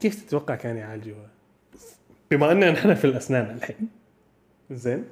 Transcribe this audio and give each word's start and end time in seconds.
كيف 0.00 0.24
تتوقع 0.24 0.54
كان 0.54 0.76
يعالجوها؟ 0.76 1.28
بما 2.30 2.52
أننا 2.52 2.70
نحن 2.70 2.94
في 2.94 3.04
الأسنان 3.04 3.50
الحين 3.56 3.88
زين؟ 4.70 5.04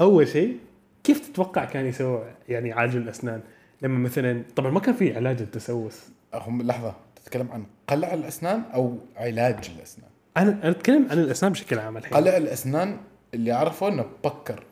أول 0.00 0.28
شيء 0.28 0.58
كيف 1.04 1.28
تتوقع 1.28 1.64
كان 1.64 1.86
يسوي 1.86 2.24
يعني 2.48 2.68
يعالجوا 2.68 3.00
الأسنان؟ 3.00 3.40
لما 3.82 3.98
مثلا 3.98 4.42
طبعا 4.56 4.70
ما 4.70 4.80
كان 4.80 4.94
في 4.94 5.16
علاج 5.16 5.40
التسوس 5.40 6.00
هم 6.34 6.62
لحظة 6.62 6.94
تتكلم 7.16 7.48
عن 7.52 7.64
قلع 7.88 8.14
الأسنان 8.14 8.62
أو 8.74 8.98
علاج 9.16 9.70
الأسنان؟ 9.76 10.10
أنا 10.36 10.50
أنا 10.50 10.70
أتكلم 10.70 11.06
عن 11.10 11.18
الأسنان 11.18 11.52
بشكل 11.52 11.78
عام 11.78 11.96
الحين. 11.96 12.14
قلع 12.14 12.36
الأسنان 12.36 12.96
اللي 13.34 13.52
أعرفه 13.52 13.88
إنه 13.88 14.06
بكر. 14.24 14.64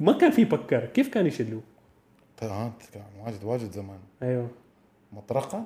ما 0.00 0.12
كان 0.12 0.30
في 0.30 0.44
بكر. 0.44 0.84
كيف 0.94 1.08
كان 1.08 1.26
يشلوه؟ 1.26 1.62
ها 2.42 2.46
آه، 2.46 2.72
عن 2.96 3.26
واجد 3.26 3.44
واجد 3.44 3.72
زمان. 3.72 3.98
أيوه. 4.22 4.48
مطرقة؟ 5.12 5.64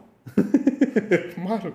ما 1.39 1.51
أعرف. 1.51 1.73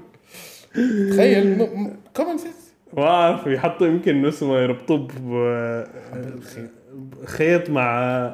تخيل 1.11 1.67
كومن 2.15 2.38
سنس 2.38 2.73
ما 2.98 3.03
أعرف 3.03 3.48
يحطوا 3.48 3.88
يمكن 3.88 4.26
اسمه 4.26 4.57
يربطوه 4.59 5.07
ب- 5.20 5.85
خيط 7.26 7.70
مع 7.70 7.89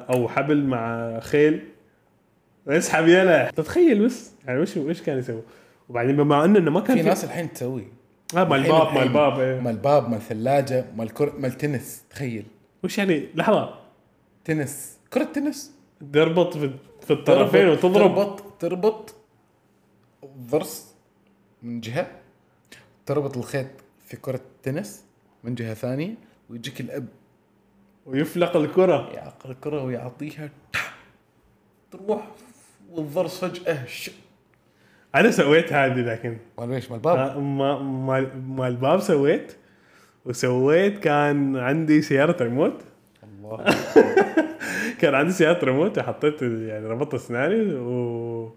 أو 0.09 0.27
حبل 0.27 0.63
مع 0.63 1.19
خيل. 1.19 1.63
اسحب 2.67 3.07
يلا. 3.07 3.51
تتخيل 3.51 4.05
بس 4.05 4.31
يعني 4.47 4.59
وش 4.59 4.77
وش 4.77 5.01
كان 5.01 5.17
يسوي؟ 5.19 5.41
وبعدين 5.89 6.15
بما 6.17 6.45
إنه 6.45 6.71
ما 6.71 6.79
كان 6.79 6.97
في 6.97 7.03
ناس 7.03 7.23
الحين 7.23 7.53
تسوي. 7.53 7.87
آه 8.35 8.43
مال 8.43 8.65
الباب 8.65 8.93
مال 8.93 9.03
الباب 9.03 9.39
إيه. 9.39 9.59
مال 9.59 9.71
الباب 9.73 10.09
مال 10.09 10.21
ثلاجة 10.21 10.85
مال 10.95 11.13
كر... 11.13 11.33
مال 11.39 11.51
تنس 11.51 12.03
تخيل. 12.09 12.45
وش 12.83 12.97
يعني؟ 12.97 13.27
لحظة. 13.35 13.79
تنس. 14.45 14.97
كرة 15.13 15.23
تنس؟ 15.23 15.71
تربط 16.13 16.57
في, 16.57 16.71
في 17.01 17.13
الطرفين 17.13 17.67
وتضرب. 17.67 17.93
تربط 17.93 18.43
تربط. 18.59 19.15
الضرس 20.23 20.95
من 21.63 21.81
جهة. 21.81 22.11
تربط 23.05 23.37
الخيط 23.37 23.67
في 24.05 24.17
كرة 24.17 24.41
تنس 24.63 25.03
من 25.43 25.55
جهة 25.55 25.73
ثانية 25.73 26.15
ويجيك 26.49 26.81
الأب. 26.81 27.07
ويفلق 28.05 28.55
الكرة. 28.57 29.09
يعقل 29.13 29.51
الكرة 29.51 29.83
ويعطيها 29.83 30.49
تروح 31.91 32.27
والضرس 32.91 33.45
فجأة. 33.45 33.85
أنا 35.15 35.31
سويت 35.31 35.73
هذه 35.73 36.01
لكن. 36.01 36.37
مال 36.59 36.73
إيش؟ 36.73 36.91
مال 36.91 36.97
الباب 36.97 37.17
آه، 37.17 37.39
ما 37.39 37.79
مال 37.79 38.27
مال 38.47 38.67
الباب 38.67 38.99
سويت. 38.99 39.55
وسويت 40.25 40.99
كان 40.99 41.57
عندي 41.57 42.01
سيارة 42.01 42.43
ريموت. 42.43 42.81
الله. 43.23 43.65
كان 44.99 45.15
عندي 45.15 45.31
سيارة 45.31 45.65
ريموت 45.65 45.99
حطيت 45.99 46.41
يعني 46.41 46.85
ربطت 46.85 47.13
اسناني 47.13 47.73
و 47.73 48.55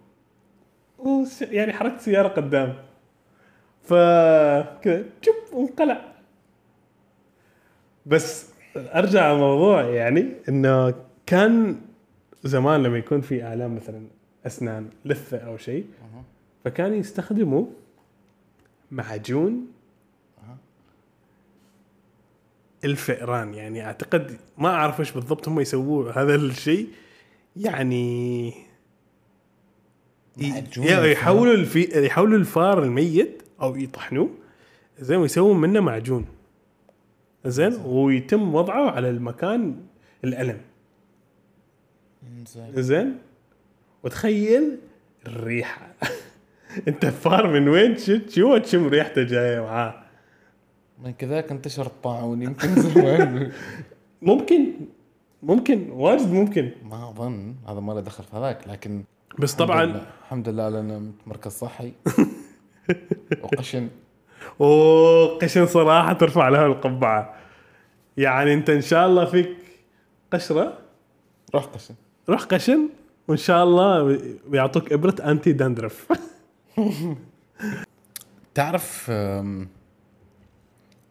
و 0.98 1.24
يعني 1.41 1.72
حركت 1.72 1.96
السيارة 1.96 2.28
قدام. 2.28 2.74
ف 3.83 3.94
كذا 4.83 5.05
شوف 5.22 5.55
وانقلع. 5.55 6.00
بس 8.06 8.55
أرجع 8.77 9.33
الموضوع 9.33 9.83
يعني 9.83 10.27
إنه 10.48 10.94
كان 11.27 11.80
زمان 12.44 12.83
لما 12.83 12.98
يكون 12.98 13.20
في 13.20 13.52
آلام 13.52 13.77
مثلا 13.77 14.06
أسنان 14.46 14.91
لثه 15.05 15.36
أو 15.36 15.56
شيء 15.56 15.86
فكان 16.64 16.94
يستخدموا 16.94 17.66
معجون 18.90 19.66
الفئران. 22.84 23.54
يعني 23.54 23.84
أعتقد 23.86 24.38
ما 24.58 24.68
أعرف 24.68 25.00
إيش 25.00 25.12
بالضبط 25.12 25.48
هم 25.48 25.60
يسووه 25.60 26.22
هذا 26.22 26.34
الشيء. 26.34 26.88
يعني؟ 27.56 28.52
يحولوا 31.12 31.55
الفي 31.55 32.06
يحولوا 32.06 32.39
الفار 32.39 32.83
الميت 32.83 33.42
أو 33.62 33.77
يطحنوه. 33.77 34.30
زين 34.98 35.16
ويسوون 35.16 35.60
منه 35.60 35.80
معجون. 35.80 36.27
زين 37.46 37.74
ويتم 37.74 38.55
وضعه 38.55 38.90
على 38.90 39.10
المكان 39.10 39.77
الألم. 40.24 40.60
زين 42.46 42.83
زين 42.83 43.18
وتخيل 44.02 44.78
الريحة. 45.27 45.94
انت 46.89 47.07
فار 47.07 47.46
من 47.46 47.68
وين؟ 47.68 47.96
شو 47.98 48.18
شو 48.29 48.58
تشم 48.58 48.86
ريحته 48.89 49.23
جاية 49.23 49.61
معاه؟ 49.61 49.95
من 51.05 51.12
كذاك 51.12 51.51
انتشر 51.51 51.86
الطاعون 51.86 52.42
يمكن 52.42 52.68
ممكن. 54.23 54.73
ممكن. 55.42 55.90
واجد 55.90 56.33
ممكن. 56.33 56.70
ما 56.84 57.08
أظن. 57.11 57.55
هذا 57.68 57.80
ما 57.80 57.92
له 57.92 58.01
دخل 58.01 58.24
في 58.24 58.36
هذاك 58.36 58.68
لكن 58.68 59.05
بس 59.39 59.55
طبعا 59.55 59.84
لله- 59.84 60.02
الحمد 60.24 60.48
لله 60.48 60.68
لنا 60.68 61.02
مركز 61.27 61.52
صحي. 61.52 61.92
وقشن. 63.42 63.89
وقشن 64.58 65.67
صراحة 65.67 66.13
ترفع 66.13 66.48
له 66.48 66.67
القبعة. 66.67 67.34
يعني 68.17 68.55
أنت 68.55 68.70
إن 68.70 68.80
شاء 68.80 69.07
الله 69.07 69.24
فيك 69.24 69.57
قشرة؟ 70.33 70.79
روح 71.55 71.64
قشن. 71.64 71.95
روح 72.29 72.42
قشن. 72.45 72.89
وإن 73.29 73.36
شاء 73.36 73.64
الله 73.64 74.18
بيعطوك 74.48 74.92
إبرة 74.92 75.14
أنتي 75.24 75.52
دندرف. 75.52 76.07
تعرف 78.55 79.11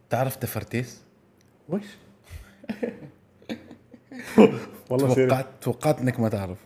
تعرف 0.09 0.35
تفرتيس؟ 0.35 1.01
وش؟ 1.69 1.81
والله 4.90 5.13
توقعت 5.16 5.47
توقعت 5.62 6.00
إنك 6.00 6.19
ما 6.19 6.29
تعرف 6.29 6.57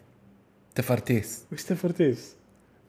تفرتيس 0.75 1.45
وش 1.51 1.63
تفرتيز؟ 1.63 2.35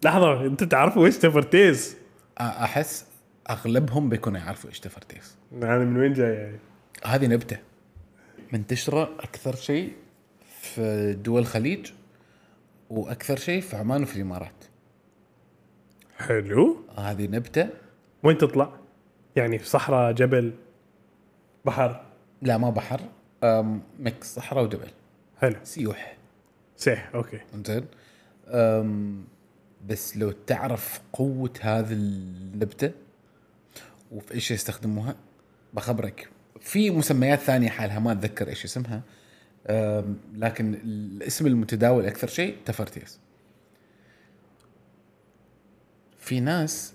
لحظة 0.04 0.46
أنت 0.46 0.64
تعرف 0.64 0.96
وش 0.96 1.16
تفرتيز؟ 1.16 1.92
أ- 1.94 2.40
أحس 2.40 3.04
أغلبهم 3.50 4.08
بيكونوا 4.08 4.38
يعرفوا 4.40 4.70
إيش 4.70 4.80
تفرتيس 4.80 5.36
يعني 5.52 5.84
من 5.84 5.96
وين 5.96 6.12
جاي 6.12 6.34
يعني؟ 6.34 6.58
هذه 7.04 7.26
نبتة 7.26 7.58
منتشره 8.52 9.02
أكثر 9.20 9.56
شيء 9.56 9.92
في 10.60 11.12
دول 11.24 11.40
الخليج 11.40 11.92
وأكثر 12.90 13.36
شيء 13.36 13.60
في 13.60 13.76
عمان 13.76 14.02
وفي 14.02 14.16
الإمارات 14.16 14.64
حلو. 16.18 16.76
هذه 16.96 17.26
نبتة. 17.26 17.68
وين 18.22 18.38
تطلع؟ 18.38 18.72
يعني 19.36 19.58
في 19.58 19.68
صحراء 19.68 20.12
جبل 20.12 20.52
بحر؟ 21.64 22.04
لا 22.42 22.58
ما 22.58 22.70
بحر. 22.70 23.00
أم، 23.44 23.82
mix 23.98 24.34
صحراء 24.34 24.64
وجبل. 24.64 24.88
حلو. 25.40 25.56
سيوح. 25.64 26.16
سيح 26.76 27.10
okay. 27.14 27.40
زين 27.66 27.84
أم، 28.48 29.24
بس 29.88 30.16
لو 30.16 30.30
تعرف 30.30 31.00
قوة 31.12 31.52
هذه 31.60 31.92
النبتة 31.92 32.92
وفي 34.12 34.34
إيش 34.34 34.50
يستخدموها 34.50 35.14
بخبرك. 35.74 36.28
في 36.60 36.90
مسميات 36.90 37.38
ثانية 37.38 37.68
حالها 37.68 37.98
ما 37.98 38.12
أتذكر 38.12 38.48
إيش 38.48 38.64
اسمها. 38.64 39.02
أم، 39.66 40.16
لكن 40.34 40.74
الاسم 40.74 41.46
المتداول 41.46 42.06
أكثر 42.06 42.28
شيء 42.28 42.56
تفرتيس. 42.64 43.18
في 46.28 46.40
ناس 46.40 46.92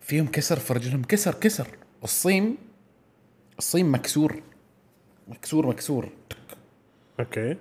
فيهم 0.00 0.26
كسر 0.26 0.58
في 0.58 0.72
رجلهم. 0.72 1.04
كسر 1.04 1.34
كسر. 1.34 1.68
الصيم 2.04 2.56
الصيم 3.58 3.92
مكسور. 3.92 4.42
مكسور 5.28 5.66
مكسور. 5.66 6.08
okay. 7.20 7.56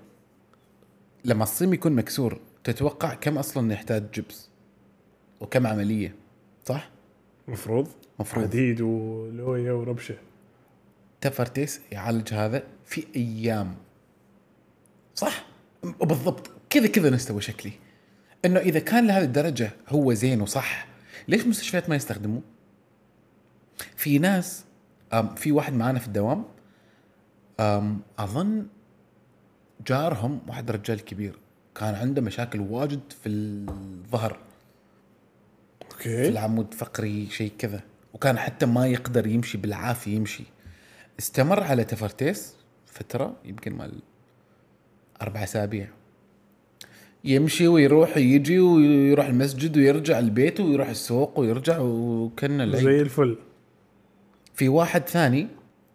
لما 1.25 1.43
الصيم 1.43 1.73
يكون 1.73 1.91
مكسور 1.91 2.39
تتوقع 2.63 3.13
كم 3.13 3.37
أصلا 3.37 3.73
يحتاج 3.73 4.11
جبس؟ 4.13 4.49
وكم 5.39 5.67
عملية؟ 5.67 6.15
صح؟ 6.65 6.89
مفروض. 7.47 7.87
مفروض. 8.19 8.45
حديد 8.45 8.81
ولوية 8.81 9.73
وربشة. 9.73 10.17
تفرتيس 11.21 11.81
يعالج 11.91 12.33
هذا 12.33 12.63
في 12.85 13.07
أيام. 13.15 13.75
صح؟ 15.15 15.45
وبالضبط 15.83 16.51
كذا 16.69 16.87
كذا 16.87 17.09
نستوى 17.09 17.41
شكلي. 17.41 17.71
إنه 18.45 18.59
إذا 18.59 18.79
كان 18.79 19.07
لهذه 19.07 19.23
الدرجة 19.23 19.71
هو 19.89 20.13
زين 20.13 20.41
وصح 20.41 20.87
ليش 21.27 21.47
مستشفيات 21.47 21.89
ما 21.89 21.95
يستخدموه؟ 21.95 22.41
في 23.95 24.19
ناس 24.19 24.65
في 25.35 25.51
واحد 25.51 25.73
معانا 25.73 25.99
في 25.99 26.07
الدوام 26.07 26.45
أظن 28.19 28.67
جارهم 29.87 30.41
واحد 30.47 30.71
رجال 30.71 31.05
كبير 31.05 31.39
كان 31.75 31.95
عنده 31.95 32.21
مشاكل 32.21 32.59
واجد 32.59 33.01
في 33.23 33.29
الظهر. 33.29 34.39
في 35.79 35.95
أوكي 35.95 36.27
العمود 36.27 36.73
فقري 36.73 37.29
شيء 37.29 37.51
كذا. 37.57 37.81
وكان 38.13 38.39
حتى 38.39 38.65
ما 38.65 38.87
يقدر 38.87 39.27
يمشي 39.27 39.57
بالعافية 39.57 40.15
يمشي. 40.15 40.43
استمر 41.19 41.63
على 41.63 41.83
تفرتيس 41.83 42.55
فترة 42.85 43.35
يمكن 43.45 43.73
مال 43.73 43.99
أربع 45.21 45.43
أسابيع. 45.43 45.87
يمشي 47.23 47.67
ويروح 47.67 48.17
ويجي 48.17 48.59
ويروح 48.59 49.25
المسجد 49.25 49.77
ويرجع 49.77 50.19
البيت 50.19 50.59
ويروح 50.59 50.89
السوق 50.89 51.39
ويرجع 51.39 51.79
وكان 51.79 52.61
العيد. 52.61 52.83
زي 52.83 53.01
الفل. 53.01 53.37
في 54.55 54.69
واحد 54.69 55.07
ثاني 55.07 55.47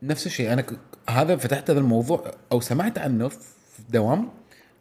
نفس 0.02 0.26
الشيء. 0.26 0.52
أنا 0.52 0.62
ك... 0.62 0.72
هذا 1.08 1.36
فتحت 1.36 1.70
هذا 1.70 1.80
الموضوع 1.80 2.30
أو 2.52 2.60
سمعت 2.60 2.98
عنه 2.98 3.28
في 3.28 3.38
دوام 3.90 4.28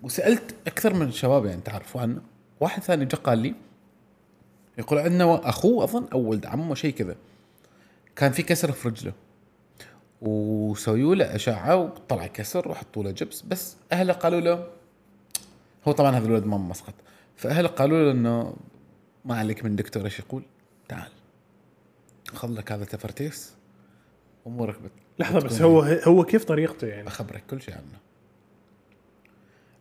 وسألت 0.03 0.55
أكثر 0.67 0.93
من 0.93 1.11
شباب 1.11 1.45
يعني 1.45 1.61
تعرفوا 1.61 2.01
عنه. 2.01 2.21
واحد 2.59 2.83
ثاني 2.83 3.05
جا 3.05 3.17
قال 3.17 3.37
لي 3.37 3.53
يقول 4.77 4.99
عندنا 4.99 5.49
أخوه 5.49 5.83
أظن 5.83 6.05
أو 6.13 6.19
ولد 6.19 6.45
عمه 6.45 6.75
شيء 6.75 6.93
كذا. 6.93 7.15
كان 8.15 8.31
في 8.31 8.43
كسر 8.43 8.71
في 8.71 8.89
رجله. 8.89 9.13
وسووا 10.21 11.15
له 11.15 11.35
أشعة 11.35 11.75
وطلع 11.75 12.27
كسر 12.27 12.69
وحطوا 12.69 13.03
له 13.03 13.11
جبس. 13.11 13.41
بس 13.41 13.75
أهله 13.91 14.13
قالوا 14.13 14.39
له 14.39 14.67
هو 15.87 15.91
طبعا 15.91 16.17
هذا 16.17 16.25
الولد 16.25 16.45
ما 16.45 16.57
مسقط. 16.57 16.93
فاهله 17.35 17.67
قالوا 17.67 18.03
له 18.03 18.11
إنه 18.11 18.55
ما 19.25 19.35
عليك 19.35 19.65
من 19.65 19.75
دكتور 19.75 20.05
إيش 20.05 20.19
يقول؟ 20.19 20.43
تعال 20.87 21.11
خذ 22.27 22.51
لك 22.51 22.71
هذا 22.71 22.85
تفرتيس 22.85 23.55
امورك 24.47 24.81
بت... 24.81 24.91
لحظة 25.19 25.39
بس 25.39 25.61
هو 25.61 25.81
هو 25.81 26.23
كيف 26.23 26.43
طريقته 26.43 26.87
يعني؟ 26.87 27.03
بخبرك 27.03 27.43
كل 27.49 27.61
شيء 27.61 27.73
عنه. 27.73 27.99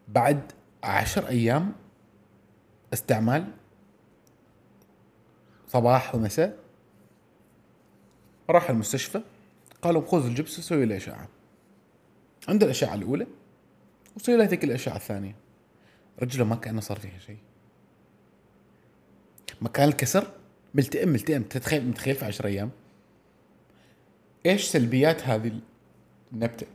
بعد 0.09 0.53
عشر 0.83 1.29
أيام 1.29 1.73
استعمال 2.93 3.45
صباح 5.69 6.15
ومساء 6.15 6.57
راح 8.51 8.71
المستشفى 8.71 9.23
قالوا 9.83 10.03
خذ 10.07 10.27
الجبس 10.27 10.59
وسوي 10.59 10.85
له 10.85 10.97
اشعه 10.97 11.29
عند 12.49 12.63
الإشعة 12.63 12.95
الأولى 12.95 13.27
وسوي 14.17 14.37
له 14.37 14.45
ذيك 14.45 14.65
الإشعة 14.65 14.97
الثانية. 14.97 15.35
رجله 16.23 16.45
ما 16.45 16.57
كأنه 16.57 16.81
صار 16.81 16.99
فيها 16.99 17.19
شيء. 17.19 17.39
مكان 19.61 19.89
الكسر 19.89 20.31
ملتئم 20.75 21.09
ملتئم. 21.09 21.43
تتخيل 21.43 21.87
متخيل 21.89 22.15
في 22.15 22.25
10 22.25 22.47
أيام؟ 22.47 22.71
إيش 24.47 24.65
سلبيات 24.65 25.23
هذه 25.23 25.61
النبتة؟ 26.33 26.67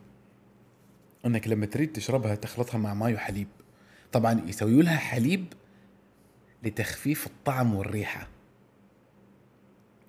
إنك 1.25 1.47
لما 1.47 1.65
تريد 1.65 1.93
تشربها 1.93 2.35
تخلطها 2.35 2.77
مع 2.77 2.93
ماي 2.93 3.13
وحليب. 3.13 3.47
طبعا 4.11 4.41
يسويوا 4.47 4.83
لها 4.83 4.97
حليب 4.97 5.45
لتخفيف 6.63 7.27
الطعم 7.27 7.75
والريحة. 7.75 8.27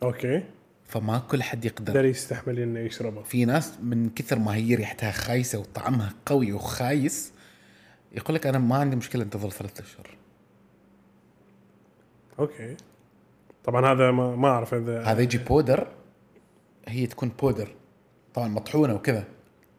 okay. 0.02 0.44
فما 0.85 1.19
كل 1.19 1.43
حد 1.43 1.65
يقدر. 1.65 1.93
يقدر 1.93 2.05
يستحمل 2.05 2.59
إنه 2.59 2.81
يشربه 2.81 3.23
في 3.23 3.44
ناس 3.44 3.73
من 3.83 4.11
كثر 4.11 4.38
ما 4.38 4.55
هي 4.55 4.75
ريحتها 4.75 5.11
خايسة 5.11 5.59
وطعمها 5.59 6.15
قوي 6.27 6.53
وخايس 6.53 7.33
يقول 8.16 8.34
لك 8.34 8.46
أنا 8.46 8.58
ما 8.58 8.76
عندي 8.76 8.96
مشكلة 8.96 9.22
انتظر 9.22 9.50
ثلاثة 9.50 9.84
أشهر. 9.84 10.16
okay. 12.38 12.76
طبعا 13.64 13.92
هذا 13.92 14.10
ما 14.10 14.36
ما 14.36 14.48
أعرف 14.48 14.74
اذا 14.74 15.02
هذا 15.02 15.22
يجي 15.22 15.38
powder 15.38 15.87
هي 16.88 17.06
تكون 17.06 17.28
powder. 17.28 17.75
طبعا 18.34 18.48
مطحونة 18.48 18.94
وكذا. 18.94 19.24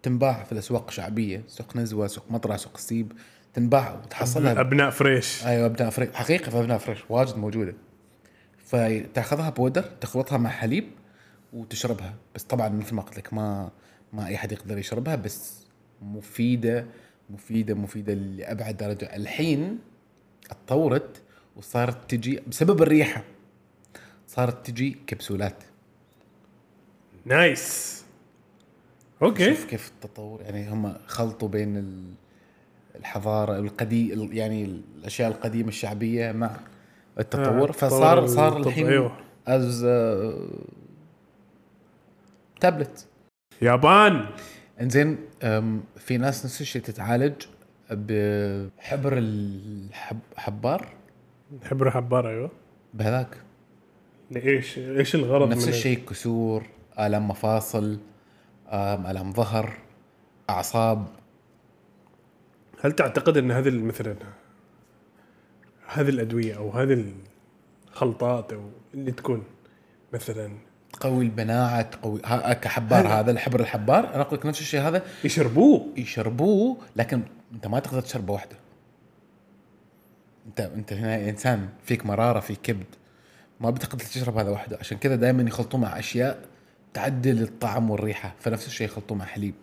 تنباع 0.03 0.43
في 0.43 0.51
الأسواق 0.51 0.87
الشعبيه 0.87 1.43
سوق 1.47 1.77
نزوة 1.77 2.07
سوق 2.07 2.31
مطرح 2.31 2.55
سوق 2.55 2.73
السيب 2.75 3.11
تنباع 3.53 3.93
وتحصلها 3.93 4.61
أبناء 4.61 4.89
fresh. 4.89 5.45
أيوه 5.45 5.65
أبناء 5.65 5.89
fresh. 5.89 6.09
حقيقة 6.13 6.49
في 6.49 6.59
أبناء 6.59 6.77
fresh 6.77 7.03
واجد 7.09 7.37
موجودة. 7.37 7.73
فتأخذها 8.57 9.49
powder 9.49 9.81
تخلطها 9.81 10.37
مع 10.37 10.49
حليب 10.49 10.85
وتشربها. 11.53 12.13
بس 12.35 12.43
طبعا 12.43 12.69
مثل 12.69 12.95
ما 12.95 13.01
قلت 13.01 13.17
لك 13.17 13.33
ما 13.33 13.71
ما 14.13 14.27
أي 14.27 14.37
حد 14.37 14.51
يقدر 14.51 14.77
يشربها 14.77 15.15
بس 15.15 15.65
مفيدة 16.01 16.85
مفيدة 17.29 17.73
مفيدة 17.73 18.13
لأبعد 18.13 18.77
درجة. 18.77 19.15
الحين 19.15 19.79
اتطورت 20.51 21.21
وصارت 21.55 22.11
تجي 22.11 22.39
بسبب 22.47 22.81
الريحة. 22.81 23.23
صارت 24.27 24.67
تجي 24.67 24.97
كبسولات. 25.07 25.63
nice. 27.25 27.97
okay. 29.21 29.55
شوف 29.55 29.65
كيف 29.65 29.91
التطور 29.91 30.41
يعني 30.41 30.69
هم 30.69 30.93
خلطوا 31.07 31.47
بين 31.47 31.77
ال- 31.77 32.13
الحضارة 32.95 33.57
القديم 33.59 34.29
يعني 34.33 34.65
الأشياء 34.65 35.31
القديمة 35.31 35.67
الشعبية 35.69 36.31
مع 36.31 36.59
التطور. 37.19 37.69
آه، 37.69 37.71
فصار 37.71 38.27
صار 38.27 38.57
الحين 38.57 38.87
أيوه. 38.87 39.17
از 39.47 39.85
تابلت 42.59 43.07
يابان. 43.61 44.25
انزين 44.81 45.17
في 45.97 46.17
ناس 46.17 46.45
نفس 46.45 46.61
الشيء 46.61 46.81
تتعالج 46.81 47.33
بحبر 47.91 49.17
الحبار 49.17 50.87
حبر 51.63 51.91
حبار 51.91 52.29
أيوه. 52.29 52.51
بهذاك. 52.93 53.37
إيش 54.35 54.77
إيش 54.77 55.15
الغرض 55.15 55.49
نفس 55.49 55.67
الشيء 55.67 55.99
كسور 56.09 56.63
آلام 56.99 57.27
مفاصل 57.27 57.99
آلام 58.73 59.33
ظهر 59.33 59.73
أعصاب. 60.49 61.07
هل 62.81 62.91
تعتقد 62.91 63.37
إن 63.37 63.51
هذه 63.51 63.69
مثلا 63.69 64.15
هذه 65.87 66.09
الأدوية 66.09 66.57
أو 66.57 66.69
هذه 66.69 67.05
الخلطات 67.89 68.53
أو 68.53 68.69
اللي 68.93 69.11
تكون 69.11 69.43
مثلا 70.13 70.51
تقوي 70.93 71.25
المناعه 71.25 71.81
تقوي 71.81 72.21
ها- 72.25 72.53
كحبار 72.53 73.07
هذا 73.07 73.31
الحبر 73.31 73.59
الحبار. 73.59 74.13
أنا 74.13 74.21
أقول 74.21 74.39
لك 74.39 74.45
نفس 74.45 74.61
الشيء 74.61 74.81
هذا. 74.81 75.01
يشربوه. 75.23 75.85
يشربوه 75.97 76.77
لكن 76.95 77.21
أنت 77.53 77.67
ما 77.67 77.79
تقدر 77.79 78.01
تشربه 78.01 78.33
واحدة 78.33 78.55
انت 80.47 80.59
أنت 80.59 80.93
هنا 80.93 81.29
إنسان 81.29 81.67
فيك 81.83 82.05
مرارة 82.05 82.39
في 82.39 82.55
كبد. 82.55 82.85
ما 83.61 83.69
بتقدر 83.69 83.99
تشرب 84.05 84.37
هذا 84.37 84.49
وحده. 84.49 84.77
عشان 84.79 84.97
كذا 84.97 85.15
دائما 85.15 85.43
يخلطوه 85.43 85.79
مع 85.81 85.99
أشياء 85.99 86.39
تعدل 86.93 87.41
الطعم 87.41 87.89
والريحة. 87.91 88.33
فنفس 88.39 88.67
الشيء 88.67 88.87
يخلطوه 88.87 89.17
مع 89.17 89.25
حليب. 89.25 89.53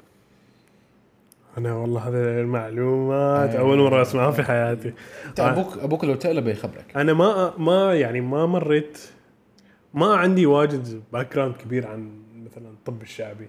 أنا 1.58 1.74
والله 1.74 2.00
هذه 2.08 2.40
المعلومات 2.40 3.50
أيوة. 3.50 3.60
أول 3.60 3.78
مرة 3.78 4.02
أسمعها 4.02 4.30
في 4.30 4.42
حياتي. 4.42 4.92
أنت 5.26 5.40
أبوك 5.40 5.78
أبوك 5.78 6.04
لو 6.04 6.14
تقلب 6.14 6.48
يخبرك. 6.48 6.96
أنا 6.96 7.12
ما 7.12 7.54
ما 7.58 7.94
يعني 7.94 8.20
ما 8.20 8.46
مريت 8.46 8.98
ما 9.94 10.14
عندي 10.14 10.46
واجد 10.46 11.02
background 11.12 11.56
كبير 11.56 11.86
عن 11.86 12.22
مثلا 12.44 12.68
الطب 12.68 13.02
الشعبي. 13.02 13.48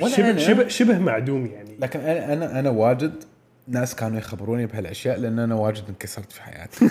ولا 0.00 0.08
شبه 0.08 0.30
أنا. 0.30 0.38
شبه 0.38 0.68
شبه 0.68 0.98
معدوم 0.98 1.46
يعني. 1.46 1.76
لكن 1.78 2.00
أنا 2.00 2.32
أنا 2.32 2.58
أنا 2.58 2.70
واجد 2.70 3.24
ناس 3.68 3.94
كانوا 3.94 4.18
يخبروني 4.18 4.66
بهالأشياء 4.66 5.18
لأن 5.18 5.38
أنا 5.38 5.54
واجد 5.54 5.84
انكسرت 5.88 6.32
في 6.32 6.42
حياتي. 6.42 6.90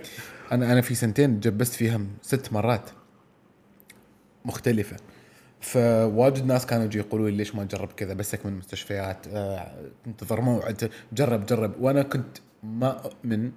أنا 0.52 0.72
أنا 0.72 0.80
في 0.80 0.94
سنتين 0.94 1.40
جبست 1.40 1.74
فيها 1.74 2.00
ست 2.22 2.52
مرات 2.52 2.90
مختلفة. 4.44 4.96
فواجد 5.60 6.46
ناس 6.46 6.66
كانوا 6.66 6.84
يجي 6.84 6.98
يقولوا 6.98 7.30
لي 7.30 7.36
ليش 7.36 7.54
ما 7.54 7.64
تجرب 7.64 7.92
كذا؟ 7.92 8.14
بسك 8.14 8.46
من 8.46 8.52
المستشفيات 8.52 9.26
آه، 9.28 9.72
انتظر 10.06 10.40
موعد 10.40 10.90
جرب 11.12 11.46
جرب. 11.46 11.72
وأنا 11.80 12.02
كنت 12.02 12.38
ما 12.62 13.04
اؤمن 13.04 13.52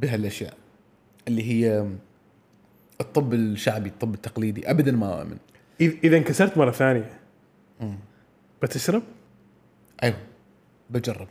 بهالأشياء 0.00 0.54
اللي 1.28 1.42
هي 1.42 1.86
الطب 3.00 3.34
الشعبي 3.34 3.88
الطب 3.88 4.14
التقليدي 4.14 4.70
ابدا 4.70 4.92
ما 4.92 5.20
اؤمن 5.20 5.36
إذا 5.80 6.16
انكسرت 6.16 6.58
مرة 6.58 6.70
ثانية. 6.70 7.10
بتشرب؟ 8.62 9.02
أيوه. 10.02 10.16
بجرب. 10.90 11.28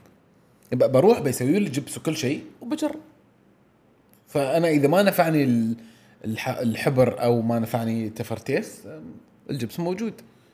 بروح 0.74 1.20
بيسوي 1.20 1.60
لي 1.60 1.70
جبس 1.70 1.98
وكل 1.98 2.16
شيء 2.18 2.44
وبجرب. 2.62 3.00
فأنا 4.28 4.68
إذا 4.68 4.88
ما 4.88 5.04
نفعني 5.04 5.44
ال- 5.44 5.76
الح- 6.26 6.58
الحبر 6.60 7.22
أو 7.24 7.42
ما 7.42 7.60
نفعني 7.60 8.10
تفرتيس 8.10 8.82
الجبس 9.50 9.80
موجود. 9.80 10.14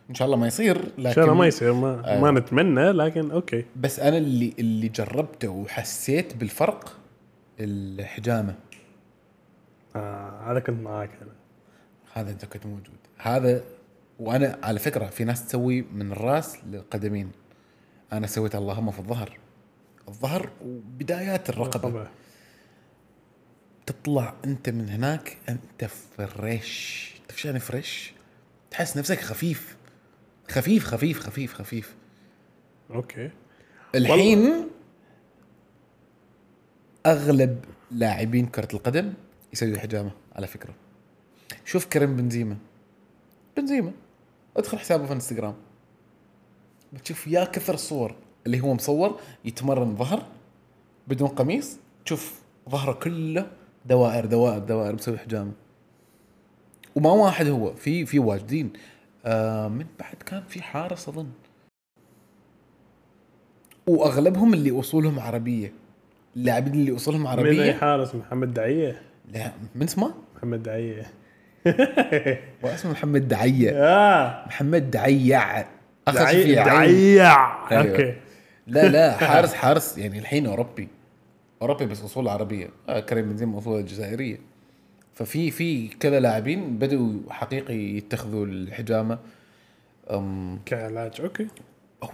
إن 0.09 0.15
شاء 0.15 0.25
الله 0.25 0.37
ما 0.37 0.47
يصير 0.47 0.75
إن 0.77 0.91
لكن 1.03 1.15
شاء 1.15 1.23
الله 1.25 1.35
ما 1.35 1.47
يصير 1.47 1.73
ما, 1.73 2.07
أيوة. 2.11 2.31
ما 2.31 2.39
نتمنى 2.39 2.91
لكن 2.91 3.31
okay. 3.31 3.65
بس 3.75 3.99
أنا 3.99 4.17
اللي 4.17 4.53
اللي 4.59 4.87
جربته 4.87 5.49
وحسيت 5.49 6.35
بالفرق 6.35 6.97
الحجامة. 7.59 8.55
آه 9.95 10.51
هذا 10.51 10.59
كنت 10.59 10.81
معاك 10.81 11.09
أنا. 11.21 11.31
هذا 12.13 12.31
أنت 12.31 12.45
كنت 12.45 12.65
موجود. 12.65 12.97
هذا 13.17 13.63
وأنا 14.19 14.59
على 14.63 14.79
فكرة 14.79 15.05
في 15.05 15.23
ناس 15.23 15.47
تسوي 15.47 15.81
من 15.81 16.11
الرأس 16.11 16.57
للقدمين. 16.65 17.31
أنا 18.13 18.27
سويت 18.27 18.55
اللهم 18.55 18.91
في 18.91 18.99
الظهر. 18.99 19.37
الظهر 20.07 20.49
وبدايات 20.65 21.49
الرقبة. 21.49 21.89
طبعا 21.89 22.07
تطلع 23.85 24.33
أنت 24.45 24.69
من 24.69 24.89
هناك 24.89 25.37
أنت 25.49 25.85
fresh. 25.85 27.11
تعرف 27.27 27.41
شو 27.41 27.47
يعني 27.47 27.59
fresh؟ 27.59 28.13
تحس 28.71 28.97
نفسك 28.97 29.19
خفيف. 29.19 29.77
خفيف 30.49 30.85
خفيف 30.85 31.19
خفيف 31.19 31.53
خفيف. 31.53 31.95
okay. 32.91 33.29
الحين 33.95 34.67
أغلب 37.05 37.65
لاعبين 37.91 38.45
كرة 38.45 38.67
القدم 38.73 39.13
يسوي 39.53 39.79
حجامة 39.79 40.11
على 40.35 40.47
فكرة. 40.47 40.73
شوف 41.65 41.85
كريم 41.85 42.15
بنزيما. 42.15 42.57
بنزيما. 43.57 43.91
ادخل 44.57 44.79
حسابه 44.79 45.05
في 45.05 45.13
انستغرام. 45.13 45.55
بتشوف 46.93 47.27
يا 47.27 47.43
كثر 47.43 47.73
الصور 47.73 48.15
اللي 48.45 48.61
هو 48.61 48.73
مصور 48.73 49.19
يتمرن 49.45 49.95
ظهر 49.95 50.25
بدون 51.07 51.27
قميص 51.27 51.77
تشوف 52.05 52.41
ظهره 52.69 52.93
كله 52.93 53.51
دوائر 53.85 54.25
دوائر 54.25 54.59
دوائر 54.59 54.93
مسوي 54.93 55.17
حجامة. 55.17 55.51
وما 56.95 57.11
واحد 57.11 57.47
هو 57.47 57.73
في 57.73 58.05
في 58.05 58.19
واجدين. 58.19 58.73
آه 59.25 59.67
من 59.67 59.85
بعد 59.99 60.15
كان 60.15 60.43
في 60.43 60.61
حارس 60.61 61.09
أظن. 61.09 61.29
وأغلبهم 63.87 64.53
اللي 64.53 64.79
أصولهم 64.79 65.19
عربية. 65.19 65.73
اللاعبين 66.35 66.73
اللي 66.73 66.95
أصولهم 66.95 67.21
من 67.21 67.27
اي 67.27 67.33
عربية. 67.33 67.73
حارس 67.73 68.15
محمد 68.15 68.53
دعيه 68.53 69.01
لا 69.33 69.51
من 69.75 69.83
اسمه؟ 69.83 70.13
محمد 70.35 70.63
دعية. 70.63 71.05
واسمه 72.63 72.91
محمد 72.91 73.27
دعية. 73.27 73.71
آه. 73.87 74.47
محمد 74.47 74.91
دعيع 74.91 75.59
أخذ 76.07 76.17
دعي- 76.19 76.43
في 76.43 76.59
عين. 76.59 76.65
دعيع 76.65 77.71
أيوة. 77.71 77.91
okay. 77.91 78.15
لا 78.67 78.87
لا 78.89 79.11
حارس 79.27 79.53
حارس 79.53 79.97
يعني 79.97 80.19
الحين 80.19 80.45
أوروبي. 80.45 80.87
أوروبي 81.61 81.85
بس 81.85 82.03
أصول 82.03 82.27
عربية. 82.27 82.69
آه 82.89 82.99
كريم 82.99 83.29
بنزيما 83.29 83.57
اصوله 83.57 83.81
جزائرية. 83.81 84.37
ففي 85.13 85.51
في 85.51 85.87
كذا 85.87 86.19
لاعبين 86.19 86.77
بدوا 86.77 87.13
حقيقي 87.29 87.75
يتخذوا 87.97 88.45
الحجامة. 88.45 89.17
أم 90.11 90.59
كعلاج. 90.65 91.21
okay. 91.21 91.47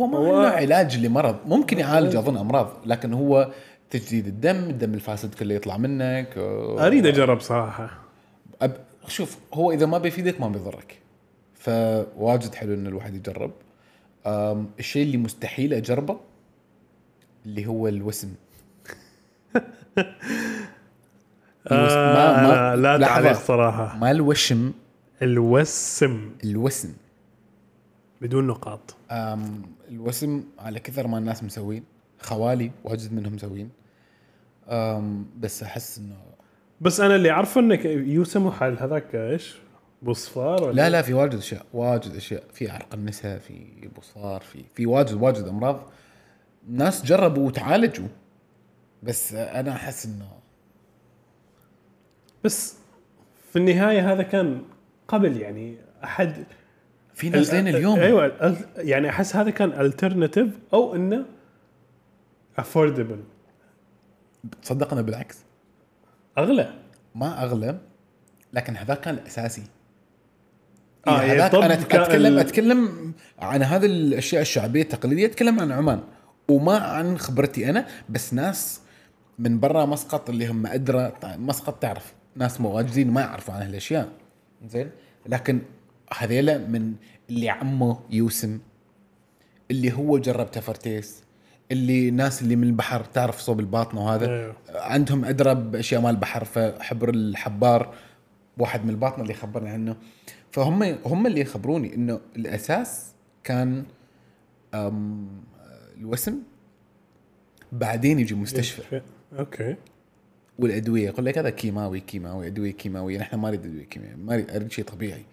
هو 0.02 0.08
ما 0.08 0.18
هو 0.18 0.36
علاج 0.46 1.06
لمرض. 1.06 1.36
ممكن 1.46 1.80
يعالج 1.80 2.16
أظن 2.16 2.38
أمراض. 2.38 2.74
لكن 2.86 3.14
هو 3.14 3.52
تجديد 3.90 4.28
الدم 4.28 4.56
الدم 4.70 4.94
الفاسد 4.94 5.34
كله 5.36 5.56
يطلع 5.56 5.78
منك 5.78 6.34
أريد 6.38 7.06
أجرب 7.06 7.40
صراحة. 7.40 7.90
أب... 8.62 8.78
شوف 9.08 9.38
هو 9.54 9.72
إذا 9.72 9.86
ما 9.86 9.98
بيفيدك 9.98 10.42
ما 10.42 10.48
بيضرك. 10.50 11.00
فواجد 11.56 12.56
حلو 12.56 12.74
ان 12.74 12.88
الواحد 12.88 13.16
يجرب. 13.16 13.52
أم... 14.26 14.70
الشيء 14.80 15.04
اللي 15.04 15.18
مستحيل 15.18 15.74
أجربه 15.74 16.20
اللي 17.46 17.66
هو 17.66 17.88
الوسم. 17.88 18.34
الوس- 21.72 21.92
آه 21.92 22.76
لا 22.76 22.98
لحظة. 22.98 23.14
تعليق 23.14 23.40
صراحة. 23.40 23.98
ما 23.98 24.12
الوشم. 24.12 24.72
الوسم. 25.22 26.32
الوسم. 26.44 26.94
بدون 28.22 28.48
نقاط. 28.48 28.96
الوسم 29.92 30.44
على 30.60 30.80
كثر 30.80 31.08
ما 31.08 31.18
الناس 31.18 31.44
مسوين 31.44 31.84
خوالي 32.20 32.72
واجد 32.84 33.14
منهم 33.14 33.34
مسوين. 33.34 33.70
بس 35.40 35.64
أحس 35.64 35.98
إنه 35.98 36.16
بس 36.82 37.00
أنا 37.00 37.16
اللي 37.16 37.32
أعرفه 37.32 37.62
إنك 37.62 37.86
يوسموا 37.86 38.52
حال 38.52 38.80
هذاك 38.80 39.16
إيش؟ 39.16 39.56
بوصفار 40.02 40.64
ولا 40.64 40.74
لا 40.74 40.90
لا 40.90 41.02
في 41.02 41.14
واجد 41.14 41.36
أشياء 41.36 41.66
واجد 41.74 42.16
أشياء 42.16 42.44
في 42.54 42.70
عرق 42.70 42.94
النساء 42.94 43.40
في 43.40 43.90
بصار 43.98 44.42
في 44.42 44.64
في 44.74 44.86
واجد 44.86 45.14
واجد 45.14 45.48
أمراض 45.48 45.92
ناس 46.70 47.06
جربوا 47.06 47.48
وتعالجوا 47.48 48.08
بس 49.04 49.34
أنا 49.34 49.72
أحس 49.72 50.06
إنه 50.06 50.30
بس 52.44 52.76
في 53.52 53.60
النهاية 53.60 54.14
هذا 54.14 54.24
كان 54.24 54.62
قبل 55.08 55.38
يعني 55.38 55.78
أحد 56.04 56.44
في 57.14 57.30
ناس 57.30 57.54
لين 57.54 57.68
اليوم 57.68 58.00
أيوه 58.00 58.58
يعني 58.78 59.10
أحس 59.10 59.36
هذا 59.36 59.50
كان 59.50 59.82
الترناتيف 59.82 60.48
أو 60.74 60.96
إنه 60.96 61.26
افوردبل 62.60 63.24
تصدق 64.62 64.92
أنا 64.94 65.02
بالعكس. 65.02 65.38
أغلى. 66.38 66.74
ما 67.16 67.44
أغلى 67.44 67.80
لكن 68.54 68.78
هذا 68.78 68.96
كان 68.96 69.14
الأساسي. 69.14 69.64
آه 71.08 71.22
يعني 71.22 71.42
هذاك 71.42 71.56
أنا 71.56 71.74
اتكلم 71.74 72.26
ال- 72.34 72.40
أتكلم 72.40 73.14
عن 73.40 73.64
هذه 73.64 73.86
الأشياء 73.86 74.42
الشعبية 74.42 74.82
التقليدية 74.82 75.26
أتكلم 75.26 75.60
عن 75.60 75.72
عمان. 75.72 76.04
وما 76.50 76.78
عن 76.78 77.18
خبرتي 77.18 77.70
أنا 77.70 77.88
بس 78.10 78.34
ناس 78.34 78.82
من 79.40 79.60
برا 79.60 79.86
مسقط 79.86 80.30
اللي 80.30 80.48
هم 80.48 80.68
أدرى 80.68 81.14
مسقط 81.24 81.82
تعرف. 81.82 82.14
ناس 82.36 82.62
مواجدين 82.62 83.12
ما 83.12 83.22
يعرفوا 83.22 83.54
عن 83.54 83.62
هالأشياء. 83.62 84.10
زين؟ 84.68 84.92
لكن 85.26 85.62
هذيلا 86.18 86.58
من 86.58 86.94
اللي 87.30 87.50
عمه 87.50 88.00
يوسم 88.10 88.60
اللي 89.72 89.94
هو 89.94 90.18
جرب 90.18 90.52
تفرتيس. 90.52 91.24
اللي 91.72 92.12
ناس 92.12 92.42
اللي 92.42 92.56
من 92.56 92.64
البحر 92.64 93.04
تعرف 93.04 93.40
صوب 93.40 93.60
الباطنة 93.60 94.06
وهذا. 94.06 94.28
أيوه. 94.28 94.56
عندهم 94.70 95.26
ادرى 95.26 95.56
باشياء 95.56 96.02
مال 96.02 96.12
البحر 96.12 96.46
فحبر 96.46 97.10
الحبار 97.10 97.94
واحد 98.58 98.84
من 98.84 98.90
الباطنة 98.90 99.24
اللي 99.24 99.34
خبرني 99.34 99.70
عنه. 99.70 99.96
فهم 100.52 100.84
هم 101.06 101.28
اللي 101.28 101.42
يخبروني 101.42 101.96
إنه 101.96 102.20
الأساس 102.36 103.12
كان 103.44 103.84
أم 104.74 105.28
الوسم 105.98 106.36
بعدين 107.72 108.20
يجي 108.20 108.36
مستشفى. 108.36 109.02
أوكي. 109.40 109.76
والأدوية 110.60 111.06
يقول 111.06 111.26
لك 111.26 111.38
هذا 111.38 111.50
كيماوي 111.50 112.00
كيماوي 112.00 112.48
أدوية 112.48 112.72
كيماوية 112.72 113.20
نحن 113.20 113.36
ما 113.36 113.48
نريد 113.48 113.66
أدوية 113.66 113.84
كيماوية 113.84 114.16
ما 114.16 114.34
نريد 114.36 114.52
أريد 114.52 114.72
شيء 114.72 114.86
طبيعي. 114.86 115.26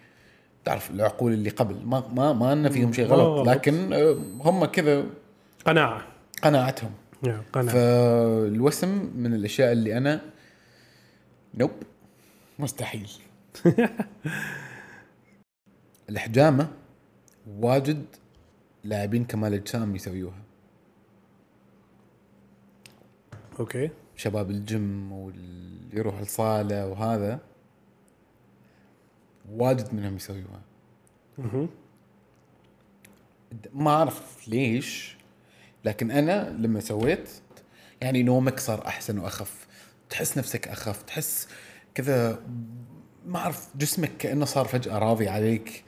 تعرف 0.64 0.91
العقول 0.91 1.33
اللي 1.33 1.50
قبل 1.50 1.87
ما 1.87 2.09
ما 2.14 2.33
ما 2.33 2.53
ان 2.53 2.69
فيهم 2.69 2.93
شيء 2.93 3.07
غلط 3.07 3.21
غلط. 3.21 3.49
لكن 3.49 3.93
آه، 3.93 4.17
هم 4.41 4.64
كذا. 4.64 5.05
قناعة. 5.64 6.13
قناعتهم. 6.45 6.93
يا 7.27 7.43
قناعة. 7.53 7.75
فالوسم 7.75 9.11
من 9.17 9.35
الأشياء 9.35 9.73
اللي 9.73 9.97
أنا 9.97 10.21
نوب 11.55 11.71
مستحيل. 12.59 13.11
الحجامة 16.11 16.69
واجد 17.47 18.05
لاعبين 18.85 19.25
كمال 19.25 19.55
اجسام 19.55 19.97
يسويوها. 19.97 20.43
okay. 23.61 23.91
شباب 24.17 24.51
الجيم 24.51 25.13
واللي 25.13 25.99
يروح 25.99 26.19
الصاله 26.19 26.87
وهذا 26.87 27.41
واجد 29.51 29.95
منهم 29.95 30.17
يسويوها. 30.17 30.61
ما 33.75 33.91
أعرف 33.91 34.49
ليش. 34.49 35.13
لكن 35.85 36.11
أنا 36.11 36.57
لما 36.59 36.81
سويت 36.81 37.29
يعني 38.00 38.23
نومك 38.23 38.61
صار 38.61 38.87
أحسن 38.87 39.19
وأخف 39.19 39.67
تحس 40.11 40.38
نفسك 40.38 40.69
أخف 40.69 41.03
تحس 41.03 41.49
كذا 41.95 42.41
ما 43.26 43.38
أعرف 43.38 43.69
جسمك 43.76 44.11
كأنه 44.19 44.45
صار 44.45 44.64
فجأة 44.67 44.99
راضي 44.99 45.29
عليك 45.29 45.85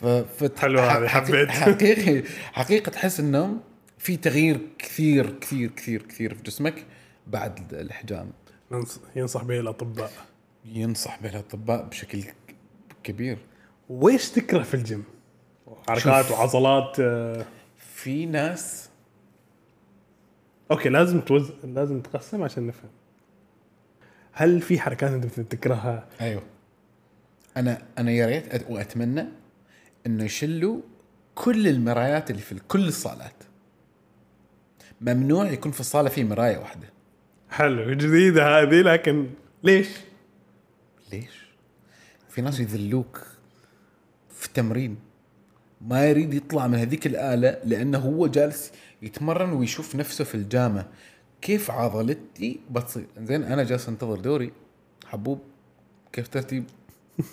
ف 0.00 0.04
ف- 0.06 0.58
حلوة 0.60 0.82
هذه، 0.98 1.06
حقيقي- 1.08 1.48
حبيت. 1.48 1.50
حقيقي 1.50 2.28
حقيقه 2.52 2.90
تحس 2.90 3.20
انه 3.20 3.56
في 3.98 4.16
تغيير 4.16 4.60
كثير 4.78 5.38
كثير 5.40 5.70
كثير 5.70 6.02
كثير 6.02 6.34
في 6.34 6.42
جسمك 6.42 6.84
بعد 7.26 7.74
الحجام 7.74 8.30
ينص- 8.72 9.00
ينصح 9.16 9.42
به 9.44 9.60
الأطباء 9.60 10.10
ينصح 10.64 11.20
به 11.22 11.28
الأطباء 11.28 11.82
بشكل 11.84 12.22
كبير 13.04 13.38
ويش 13.88 14.30
تكره 14.30 14.62
في 14.62 14.74
الجيم؟ 14.74 15.04
حركات. 15.88 16.30
وعضلات 16.30 16.96
آه، 17.00 17.44
في 17.94 18.26
ناس 18.26 18.87
okay 20.70 20.88
لازم 20.88 21.20
توز... 21.20 21.50
لازم 21.64 22.00
تقسم 22.00 22.42
عشان 22.42 22.66
نفهم. 22.66 22.90
هل 24.32 24.60
في 24.60 24.80
حركات 24.80 25.10
أنت 25.12 25.40
تكرهها 25.40 26.06
أيوه. 26.20 26.42
أنا 27.56 27.82
أنا 27.98 28.10
يا 28.10 28.26
ريت 28.26 28.70
وأتمنى 28.70 29.24
إنه 30.06 30.24
يشلوا 30.24 30.80
كل 31.34 31.68
المرايات 31.68 32.30
اللي 32.30 32.42
في 32.42 32.54
كل 32.68 32.88
الصالات. 32.88 33.34
ممنوع 35.00 35.50
يكون 35.50 35.72
في 35.72 35.80
الصالة 35.80 36.08
في 36.08 36.24
مراية 36.24 36.58
واحدة. 36.58 36.88
حلو 37.50 37.90
جديدة 37.94 38.60
هذه 38.60 38.82
لكن 38.82 39.30
ليش؟ 39.62 39.88
ليش؟ 41.12 41.48
في 42.28 42.42
ناس 42.42 42.60
يذلوك 42.60 43.26
في 44.30 44.46
التمرين 44.46 44.96
ما 45.80 46.06
يريد 46.06 46.34
يطلع 46.34 46.66
من 46.66 46.78
هذيك 46.78 47.06
الآلة 47.06 47.58
لأنه 47.64 47.98
هو 47.98 48.26
جالس 48.26 48.72
يتمرن 49.02 49.52
ويشوف 49.52 49.96
نفسه 49.96 50.24
في 50.24 50.34
الجامة 50.34 50.86
كيف 51.42 51.70
عضلتي 51.70 52.60
بتصير؟ 52.70 53.06
زين 53.18 53.42
أنا 53.42 53.64
جالس 53.64 53.88
أنتظر 53.88 54.20
دوري. 54.20 54.52
حبوب 55.06 55.40
كيف 56.12 56.28
ترتيب؟ 56.28 56.64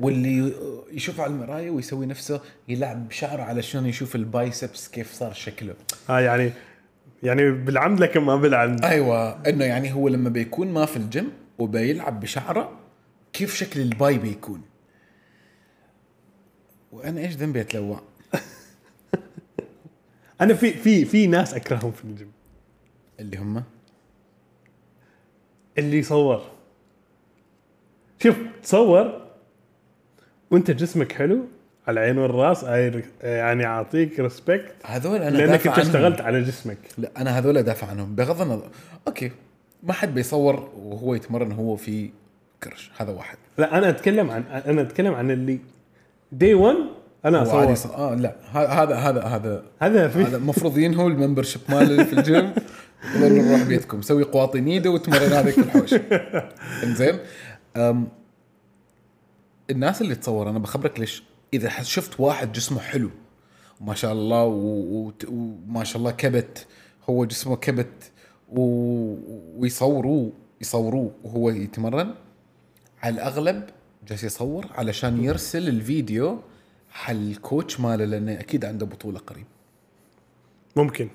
واللي 0.00 0.52
يشوف 0.92 1.20
على 1.20 1.32
المراية 1.32 1.70
ويسوي 1.70 2.06
نفسه 2.06 2.40
يلعب 2.68 3.08
بشعره 3.08 3.42
علشان 3.42 3.86
يشوف 3.86 4.16
ال 4.16 4.26
biceps 4.26 4.88
كيف 4.88 5.12
صار 5.12 5.32
شكله. 5.32 5.74
آه 6.10 6.20
يعني 6.20 6.52
يعني 7.22 7.50
بالعمد 7.50 8.00
لكن 8.00 8.20
ما 8.20 8.36
بالعمد. 8.36 8.84
أيوه 8.84 9.48
إنه 9.48 9.64
يعني 9.64 9.92
هو 9.92 10.08
لما 10.08 10.28
بيكون 10.28 10.72
ما 10.72 10.86
في 10.86 10.96
الجيم 10.96 11.32
وبيلعب 11.58 12.20
بشعره 12.20 12.78
كيف 13.32 13.54
شكل 13.54 13.80
ال 13.80 13.93
bi 13.93 14.18
بيكون؟ 14.18 14.62
وأنا 16.92 17.20
إيش 17.20 17.34
ذنبي 17.34 17.60
أتلوع؟ 17.60 18.02
أنا 20.40 20.54
في 20.54 20.70
في 20.72 21.04
في 21.04 21.26
ناس 21.26 21.54
أكرههم 21.54 21.90
في 21.92 22.04
الجيم. 22.04 22.32
اللي 23.20 23.36
هم؟ 23.38 23.62
اللي 25.78 25.98
يصور 25.98 26.42
شوف 28.22 28.36
تصور 28.62 29.26
وأنت 30.50 30.70
جسمك 30.70 31.12
حلو 31.12 31.44
على 31.88 32.00
العين 32.00 32.18
والرأس 32.18 32.62
يعني 33.22 33.66
أعطيك 33.66 34.20
ريسبكت 34.20 34.74
هذول 34.84 35.22
أنا 35.22 35.36
لأنك 35.36 35.66
أنت. 35.66 35.78
اشتغلت 35.78 36.20
على 36.20 36.42
جسمك. 36.42 36.78
لا 36.98 37.10
أنا 37.18 37.38
هذول 37.38 37.62
دافع 37.62 37.86
عنهم. 37.86 38.14
بغض 38.14 38.40
النظر. 38.40 38.70
أوكي. 39.08 39.30
ما 39.82 39.92
حد 39.92 40.14
بيصور 40.14 40.72
وهو 40.76 41.14
يتمرن 41.14 41.52
هو 41.52 41.76
في 41.76 42.10
كرش. 42.62 42.90
هذا 42.96 43.12
واحد. 43.12 43.38
لا 43.58 43.78
أنا 43.78 43.88
أتكلم 43.88 44.30
عن 44.30 44.42
أنا 44.42 44.82
أتكلم 44.82 45.14
عن 45.14 45.30
اللي 45.30 45.58
دي 46.32 46.54
1 46.54 46.76
أنا 47.24 47.38
هو 47.38 47.58
عادي 47.58 47.72
اصور 47.72 47.92
ص- 47.92 47.94
آه 47.96 48.14
لا. 48.14 48.34
هذا 48.52 48.94
هذا 48.94 49.22
هذا. 49.22 49.62
هذا 49.82 50.08
في 50.08 50.22
هذا 50.22 50.36
المفروض 50.36 50.78
ينهوا 50.78 51.08
الممبرشيب 51.10 51.60
مال 51.68 52.04
في 52.06 52.12
الجيم. 52.12 52.52
نروح 53.16 53.62
بيتكم. 53.62 54.02
سوي 54.02 54.22
قواطين 54.22 54.66
ايده 54.68 54.90
وتمرن 54.90 55.32
هذيك 55.32 55.58
الحوش. 55.58 55.94
إنزين. 56.84 57.18
الناس 59.70 60.02
اللي 60.02 60.14
تصور 60.14 60.50
أنا 60.50 60.58
بخبرك 60.58 61.00
ليش. 61.00 61.22
إذا 61.54 61.68
شفت 61.82 62.20
واحد 62.20 62.52
جسمه 62.52 62.80
حلو 62.80 63.10
ما 63.80 63.94
شاء 63.94 64.12
الله 64.12 64.44
وما 64.44 65.84
شاء 65.84 65.96
الله 65.98 66.10
كبت 66.10 66.66
هو 67.10 67.24
جسمه 67.24 67.56
كبت 67.56 68.10
و- 68.52 69.14
ويصوروه 69.58 70.32
يصوروه 70.60 71.10
وهو 71.24 71.50
يتمرن 71.50 72.14
على 73.02 73.14
الأغلب 73.14 73.62
جالس 74.08 74.24
يصور 74.24 74.66
علشان 74.74 75.24
يرسل 75.24 75.68
الفيديو 75.68 76.38
حق 76.90 77.10
الكوتش 77.10 77.80
ماله 77.80 78.04
لأنه 78.04 78.32
أكيد 78.32 78.64
عنده 78.64 78.86
بطولة 78.86 79.18
قريب. 79.18 79.46
ممكن. 80.76 81.08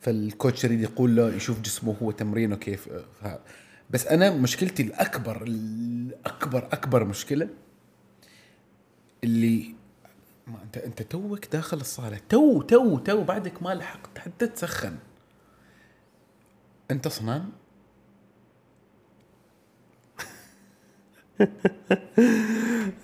فال 0.00 0.18
coach 0.18 0.64
يريد 0.64 0.80
يقول 0.80 1.16
له 1.16 1.34
يشوف 1.34 1.60
جسمه 1.60 1.96
هو 2.02 2.10
تمرينه 2.10 2.56
كيف 2.56 2.88
ف- 3.22 3.38
بس 3.90 4.06
أنا 4.06 4.30
مشكلتي 4.30 4.82
الأكبر 4.82 5.42
الأكبر 5.42 6.66
أكبر 6.72 7.04
مشكلة 7.04 7.48
اللي 9.24 9.74
ما 10.46 10.62
أنت 10.62 10.78
أنت 10.78 11.02
توك 11.02 11.46
داخل 11.46 11.76
الصالة 11.76 12.20
تو 12.28 12.62
تو 12.62 12.98
تو 12.98 13.24
بعدك 13.24 13.62
ما 13.62 13.74
لحقت 13.74 14.18
حتى 14.18 14.46
تسخن. 14.46 14.96
أنت 16.90 17.08
صنان؟ 17.08 17.48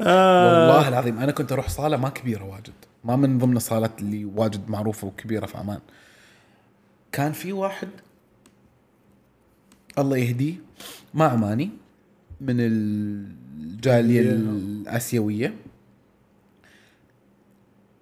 والله 0.00 0.88
العظيم 0.88 1.18
أنا 1.18 1.32
كنت 1.32 1.52
أروح 1.52 1.68
صالة 1.68 1.96
ما 1.96 2.08
كبيرة 2.08 2.44
واجد. 2.44 2.72
ما 3.04 3.16
من 3.16 3.38
ضمن 3.38 3.56
الصالات 3.56 4.00
اللي 4.00 4.24
واجد 4.24 4.70
معروفة 4.70 5.06
وكبيرة 5.06 5.46
في 5.46 5.56
عمان 5.56 5.80
كان 7.12 7.32
في 7.32 7.52
واحد 7.52 7.88
الله 9.98 10.16
يهديه 10.16 10.54
ما 11.14 11.24
عماني 11.24 11.70
من 12.40 12.56
الجالية. 12.58 14.20
الآسيوية. 14.20 15.54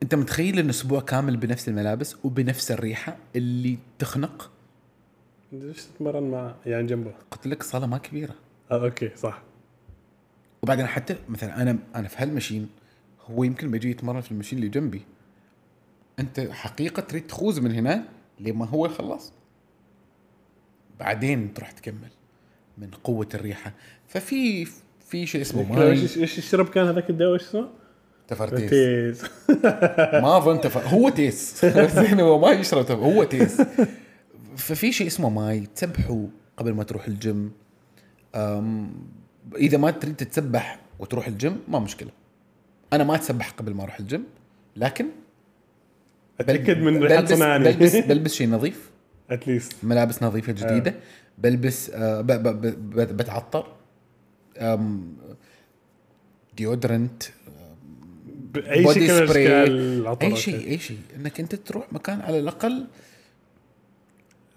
أنت 0.03 0.15
متخيل 0.15 0.59
إن 0.59 0.69
أسبوع 0.69 1.01
كامل 1.01 1.37
بنفس 1.37 1.69
الملابس 1.69 2.17
وبنفس 2.25 2.71
الريحة 2.71 3.17
اللي 3.37 3.79
تخنق؟ 3.99 4.51
ليش 5.53 5.85
تتمرن 5.85 6.31
مع 6.31 6.55
يعني 6.67 6.87
جنبه؟ 6.87 7.13
قلت 7.31 7.47
لك 7.47 7.63
صالة 7.63 7.87
ما 7.87 7.99
كبيرة. 7.99 8.35
آه 8.71 8.85
أوكي 8.85 9.11
صح. 9.17 9.43
وبعدين 10.63 10.87
حتى 10.87 11.17
مثلا 11.29 11.63
أنا 11.63 11.79
أنا 11.95 12.09
في 12.09 12.17
هالمشين 12.23 12.69
هو 13.31 13.45
يمكن 13.45 13.71
بيجي 13.71 13.91
يتمرن 13.91 14.21
في 14.21 14.33
المشين 14.33 14.59
اللي 14.59 14.71
جنبي. 14.71 15.03
أنت 16.19 16.41
حقيقة 16.41 17.01
تريد 17.01 17.27
تخوز 17.27 17.59
من 17.59 17.73
هنا 17.73 18.05
لما 18.41 18.67
هو 18.67 18.87
يخلص. 18.87 19.33
بعدين 21.01 21.55
تروح 21.55 21.71
تكمل 21.71 22.11
من 22.79 22.91
قوة 23.05 23.29
الريحة. 23.35 23.73
ففي 24.09 24.65
في 25.09 25.27
شيء 25.27 25.41
اسمه 25.41 25.73
ماي 25.73 25.91
إيش 25.91 26.19
إيش 26.19 26.39
الشرب 26.39 26.69
كان 26.69 26.87
هذاك 26.87 27.11
الدواء؟ 27.11 27.33
إيش 27.33 27.43
اسمه؟ 27.43 27.69
تفرتيس. 28.29 29.23
ما 30.23 30.37
أظن 30.37 30.61
تف... 30.61 30.95
هو 30.95 31.09
تيس. 31.09 31.65
زين 32.01 32.21
هو 32.21 32.39
ما 32.39 32.51
يشرب 32.51 32.87
تف... 32.87 32.99
هو 32.99 33.25
تيس. 33.25 33.63
ففي 34.57 34.93
شيء 34.93 35.07
اسمه 35.07 35.29
ماي. 35.29 35.67
تسبحوا 35.75 36.27
قبل 36.57 36.73
ما 36.73 36.85
تروح 36.85 37.07
الجيم. 37.07 37.53
أم... 38.35 39.22
إذا 39.57 39.79
ما 39.79 39.91
تريد 39.91 40.17
تتسبح 40.17 40.79
وتروح 40.99 41.27
الجيم 41.27 41.61
ما 41.69 41.79
مشكلة. 41.79 42.11
أنا 42.93 43.05
ما 43.05 43.15
أتسبح 43.15 43.51
قبل 43.51 43.75
ما 43.75 43.83
أروح 43.83 44.01
الجيم 44.01 44.25
لكن 44.77 45.07
أتأكد 46.41 46.79
من 46.79 47.01
بلبس 47.01 47.33
بلبس, 47.33 47.97
بلبس 48.09 48.35
شيء 48.35 48.49
نظيف. 48.49 48.91
at 49.31 49.43
least 49.43 49.73
ملابس 49.83 50.23
نظيفة 50.23 50.53
جديدة. 50.53 50.95
بلبس 51.39 51.91
آه 51.91 52.21
ب... 52.21 52.27
ب... 52.27 52.43
ب... 52.43 52.67
ب... 52.95 53.17
بتعطر. 53.17 53.67
deodorant 56.57 57.23
اي 58.57 58.83
body 58.83 59.07
شيء 59.09 59.37
أي. 60.23 60.37
شيء 60.37 60.69
أي 60.69 60.79
شيء. 60.79 60.99
إنك 61.17 61.41
أنت 61.41 61.55
تروح 61.55 61.93
مكان 61.93 62.21
على 62.21 62.39
الأقل 62.39 62.87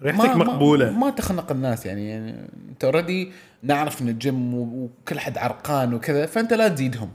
ريحتك 0.02 0.36
مقبوله 0.36 0.90
ما, 0.90 0.98
ما 0.98 1.10
تخنق 1.10 1.52
الناس 1.52 1.86
يعني, 1.86 2.08
يعني 2.08 2.48
انت 2.68 2.84
already 2.84 3.32
نعرف 3.62 4.02
إن 4.02 4.08
الجيم 4.08 4.54
وكل 4.54 5.18
حد 5.18 5.38
عرقان 5.38 5.94
وكذا 5.94 6.26
فأنت 6.26 6.52
لا 6.52 6.68
تزيدهم. 6.68 7.12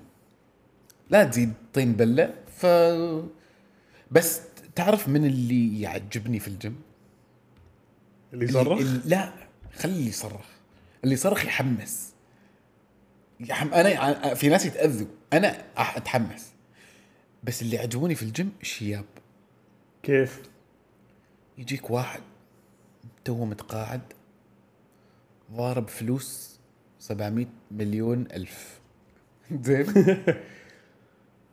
لا 1.10 1.24
تزيد 1.24 1.54
طين 1.74 1.94
بلة. 1.94 2.34
ف 2.58 2.66
بس 4.12 4.42
تعرف 4.76 5.08
من 5.10 5.26
اللي 5.26 5.82
يعجبني 5.82 6.40
في 6.40 6.48
الجيم؟ 6.48 6.76
اللي 8.34 8.46
يصرخ؟ 8.46 8.80
اللي 8.80 9.02
لا 9.06 9.34
خلي 9.80 9.94
اللي 9.94 10.08
يصرخ. 10.08 10.46
اللي 11.04 11.14
يصرخ 11.14 11.46
يحمس. 11.46 12.14
يحم... 13.40 13.74
أنا 13.74 14.34
في 14.34 14.50
ناس 14.50 14.66
يتأذوا. 14.66 15.08
أنا 15.34 15.64
أتحمس. 15.78 16.52
بس 17.44 17.62
اللي 17.62 17.78
عجبوني 17.78 18.16
في 18.16 18.24
الجيم 18.24 18.52
الشياب 18.62 19.06
كيف؟ 20.04 20.42
يجيك 21.58 21.92
واحد 21.92 22.22
تو 23.26 23.46
متقاعد 23.46 24.02
ضارب 25.52 25.88
فلوس 25.88 26.60
700 27.00 27.46
مليون 27.72 28.28
ألف. 28.34 28.80
زين؟ 29.66 29.86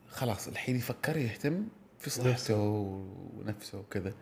خلاص 0.07 0.47
الحين 0.47 0.75
يفكر 0.75 1.17
يهتم 1.17 1.65
في 1.99 2.09
صحته 2.09 2.57
ونفسه 3.37 3.79
وكذا. 3.79 4.13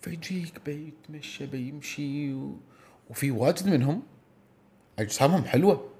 فيجيك 0.00 0.60
بيتمشى 0.66 1.46
بيمشي 1.46 2.32
و... 2.34 2.56
وفي 3.10 3.30
واجد 3.30 3.68
منهم 3.68 4.02
أجسامهم 4.98 5.44
حلوة. 5.44 5.90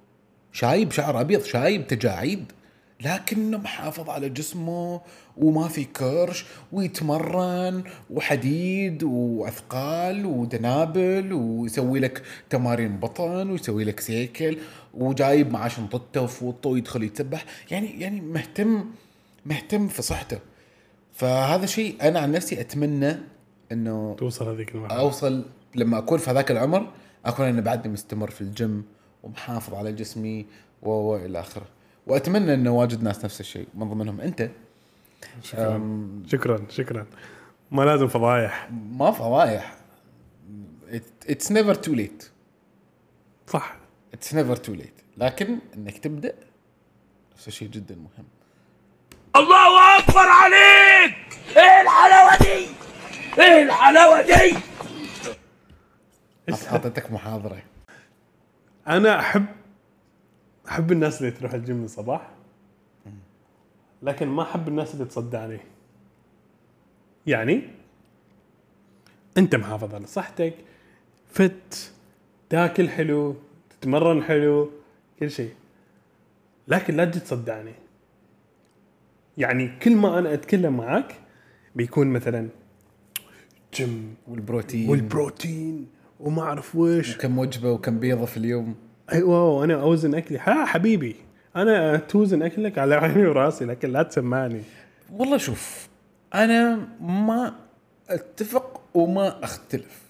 شايب 0.53 0.91
شعر 0.93 1.21
أبيض 1.21 1.43
شايب 1.43 1.87
تجاعيد. 1.87 2.53
لكنه 3.05 3.59
محافظ 3.59 4.11
على 4.11 4.29
جسمه 4.29 5.01
وما 5.37 5.69
في 5.69 5.85
كرش 5.85 6.45
ويتمرن 6.73 7.85
وحديد 8.11 9.03
وأثقال 9.03 10.27
ودنابل 10.27 11.33
ويسوي 11.33 12.01
لك 12.01 12.23
تمارين 12.51 12.97
بطن 12.97 13.51
ويسوي 13.51 13.85
لك 13.85 14.01
سيكل 14.01 14.59
وجايب 14.95 15.53
معاه 15.53 15.69
شنطته 15.69 16.23
وفوطه 16.23 16.71
ويدخل 16.71 17.03
يتسبح. 17.03 17.45
يعني 17.71 18.01
يعني 18.01 18.21
مهتم 18.21 18.85
مهتم 19.47 19.89
في 19.89 20.03
صحته. 20.03 20.39
فهذا 21.13 21.67
شيء 21.67 21.97
أنا 22.03 22.21
عن 22.21 22.33
نفسي 22.33 22.61
أتمنى 22.61 23.17
إنه 23.73 24.17
توصل 24.19 24.49
هذيك 24.49 24.75
المرحلة. 24.75 25.01
أوصل 25.01 25.45
لما 25.75 25.99
أكون 25.99 26.19
في 26.19 26.31
هذاك 26.31 26.51
العمر 26.51 26.87
أكون 27.25 27.47
أنا 27.47 27.61
بعدني 27.61 27.93
مستمر 27.93 28.31
في 28.31 28.41
الجيم 28.41 28.85
ومحافظ 29.23 29.75
على 29.75 29.93
جسمي 29.93 30.47
و 30.83 30.91
و 30.91 31.17
إلى 31.17 31.41
آخره. 31.41 31.80
وأتمنى 32.07 32.55
إنه 32.55 32.71
واجد 32.71 33.03
ناس 33.03 33.25
نفس 33.25 33.41
الشيء 33.41 33.69
من 33.75 33.89
ضمنهم 33.91 34.21
أنت. 34.21 34.51
شكرا. 35.43 35.77
أم، 35.77 36.23
شكرا 36.27 36.67
شكرا. 36.71 37.07
ما 37.71 37.83
لازم 37.83 38.09
فضايح. 38.09 38.69
ما 38.73 39.11
فضايح. 39.11 39.75
it's 41.29 41.53
never 41.53 41.75
too 41.75 41.93
late 41.95 42.31
صح. 43.47 43.77
it's 44.15 44.35
never 44.35 44.57
too 44.57 44.73
late 44.75 44.95
لكن 45.17 45.59
إنك 45.77 45.99
تبدأ 45.99 46.35
نفس 47.35 47.49
الشيء 47.49 47.69
جدا 47.69 47.95
مهم. 47.95 48.27
الله 49.37 49.99
أكبر 49.99 50.19
عليك! 50.29 51.17
إيه 51.57 51.81
الحلاوة 51.83 52.37
دي؟ 52.39 52.67
إيه 53.43 53.63
الحلاوة 53.63 54.23
دي؟ 54.23 54.57
أعطيتك 56.73 57.13
محاضرة. 57.13 57.63
أنا 58.89 59.21
أحب 59.21 59.47
أحب 60.71 60.93
الناس 60.93 61.21
اللي 61.21 61.31
تروح 61.31 61.55
الجيم 61.55 61.85
الصباح 61.85 62.31
لكن 64.03 64.29
ما 64.29 64.43
أحب 64.43 64.69
الناس 64.69 64.95
اللي 64.95 65.05
تصدعني 65.05 65.59
يعني 67.27 67.63
أنت 69.39 69.55
محافظ 69.55 69.95
على 69.95 70.07
صحتك 70.07 70.55
فت 71.27 71.93
تاكل 72.49 72.89
حلو 72.89 73.37
تتمرن 73.71 74.23
حلو 74.23 74.71
كل 75.21 75.31
شيء. 75.31 75.55
لكن 76.69 76.97
لا 76.97 77.05
تجي 77.05 77.21
تصدعني 77.21 77.73
يعني 79.39 79.79
كل 79.79 79.97
ما 79.97 80.19
أنا 80.19 80.35
أتكلم 80.35 80.77
معك 80.77 81.15
بيكون 81.75 82.07
مثلا 82.07 82.49
جيم 83.75 84.15
والبروتين. 84.29 84.91
والبروتين 84.91 85.87
وما 86.21 86.43
أعرف 86.43 86.77
ويش 86.77 87.17
كم 87.17 87.39
وجبة 87.39 87.73
وكم 87.73 87.99
بيضة 87.99 88.25
في 88.25 88.37
اليوم. 88.37 88.90
أيوه 89.13 89.51
وأنا 89.51 89.83
أوزن 89.83 90.15
أكلي. 90.15 90.39
ها 90.39 90.65
حبيبي 90.65 91.17
أنا 91.57 91.97
توزن 91.97 92.43
أكلك 92.43 92.79
على 92.79 92.95
عيني 92.95 93.27
وراسي 93.27 93.65
لكن 93.65 93.93
لا 93.93 94.03
تسمعني. 94.03 94.63
والله 95.13 95.37
شوف 95.37 95.89
أنا 96.35 96.89
ما 97.01 97.55
أتفق 98.09 98.81
وما 98.95 99.45
أختلف. 99.45 100.01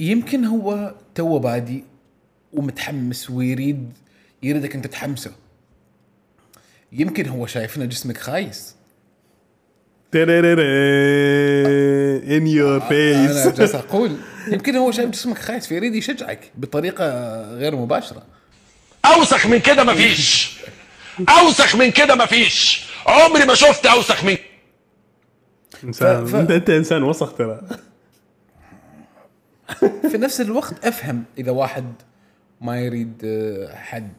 يمكن 0.00 0.44
هو 0.44 0.94
توه 1.14 1.38
بادي 1.38 1.84
ومتحمس 2.52 3.30
ويريد 3.30 3.92
يريدك 4.42 4.74
أنت 4.74 4.86
تحمسه. 4.86 5.32
يمكن 6.92 7.28
هو 7.28 7.46
شايف 7.46 7.76
ان 7.76 7.88
جسمك 7.88 8.18
خايس. 8.18 8.76
in 10.14 10.28
your 12.46 12.76
أنا 12.76 12.88
face 12.88 13.48
جالس 13.48 13.74
أقول. 13.74 14.16
يمكن 14.48 14.76
هو 14.76 14.90
شايف 14.92 15.10
جسمك 15.10 15.38
خايس 15.38 15.66
فيريد 15.66 15.94
يشجعك 15.94 16.50
بطريقة 16.54 17.04
غير 17.54 17.76
مباشرة. 17.76 18.22
أوسخ 19.04 19.46
من 19.46 19.58
كده 19.58 19.84
مفيش 19.84 20.56
أوسخ 21.28 21.76
من 21.76 21.90
كده 21.90 22.14
مفيش 22.14 22.84
عمري 23.06 23.44
ما 23.44 23.54
شفت 23.54 23.86
أوسخ 23.86 24.24
من 24.24 24.36
إنسان. 25.84 26.26
ف- 26.26 26.30
ف- 26.30 26.34
انت 26.34 26.50
أنت 26.50 26.70
إنسان 26.70 27.02
وسخ 27.02 27.34
ترى. 27.36 27.60
في 30.10 30.18
نفس 30.18 30.40
الوقت 30.40 30.84
أفهم 30.86 31.24
إذا 31.38 31.50
واحد 31.50 31.84
ما 32.60 32.80
يريد 32.80 33.12
آه، 33.24 33.74
حد 33.76 34.12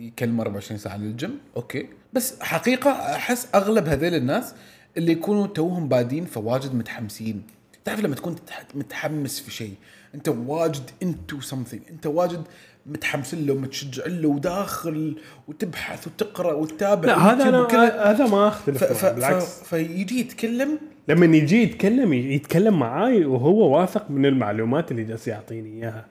يكلمه 0.00 0.42
24 0.42 0.78
ساعة 0.78 0.96
للجيم 0.96 1.38
أوكي. 1.56 1.88
بس 2.12 2.34
حقيقة 2.40 2.90
أحس 2.90 3.48
أغلب 3.54 3.88
هذيل 3.88 4.14
الناس 4.14 4.54
اللي 4.96 5.12
يكونوا 5.12 5.46
توهم 5.46 5.88
بادين 5.88 6.24
فواجد 6.24 6.74
متحمسين. 6.74 7.42
تعرف 7.86 8.00
لما 8.00 8.14
تكون 8.14 8.36
متحمس 8.74 9.40
في 9.40 9.50
شيء 9.50 9.74
أنت 10.14 10.28
واجد 10.28 10.90
into 11.02 11.40
something 11.40 11.90
أنت 11.90 12.06
واجد 12.06 12.42
متحمس 12.86 13.34
له 13.34 13.54
متشجع 13.54 14.06
له 14.06 14.28
وداخل 14.28 15.16
وتبحث 15.48 16.06
وتقرأ 16.06 16.52
وتتابع 16.52 17.08
لا 17.08 17.18
هذا 17.18 17.48
أنا 17.48 17.60
وكذا. 17.60 18.02
هذا 18.02 18.26
ما. 18.26 18.48
أختلف 18.48 18.84
ف... 18.84 19.04
معه، 19.04 19.12
ف... 19.12 19.14
بالعكس 19.14 19.62
فيجي 19.62 20.20
يتكلم 20.20 20.78
لما 21.08 21.36
يجي 21.36 21.62
يتكلم 21.62 22.12
يتكلم 22.12 22.78
معاي 22.78 23.24
وهو 23.24 23.78
واثق 23.78 24.10
من 24.10 24.26
المعلومات 24.26 24.90
اللي 24.90 25.04
جالس 25.04 25.28
يعطيني 25.28 25.82
إياها 25.82 26.06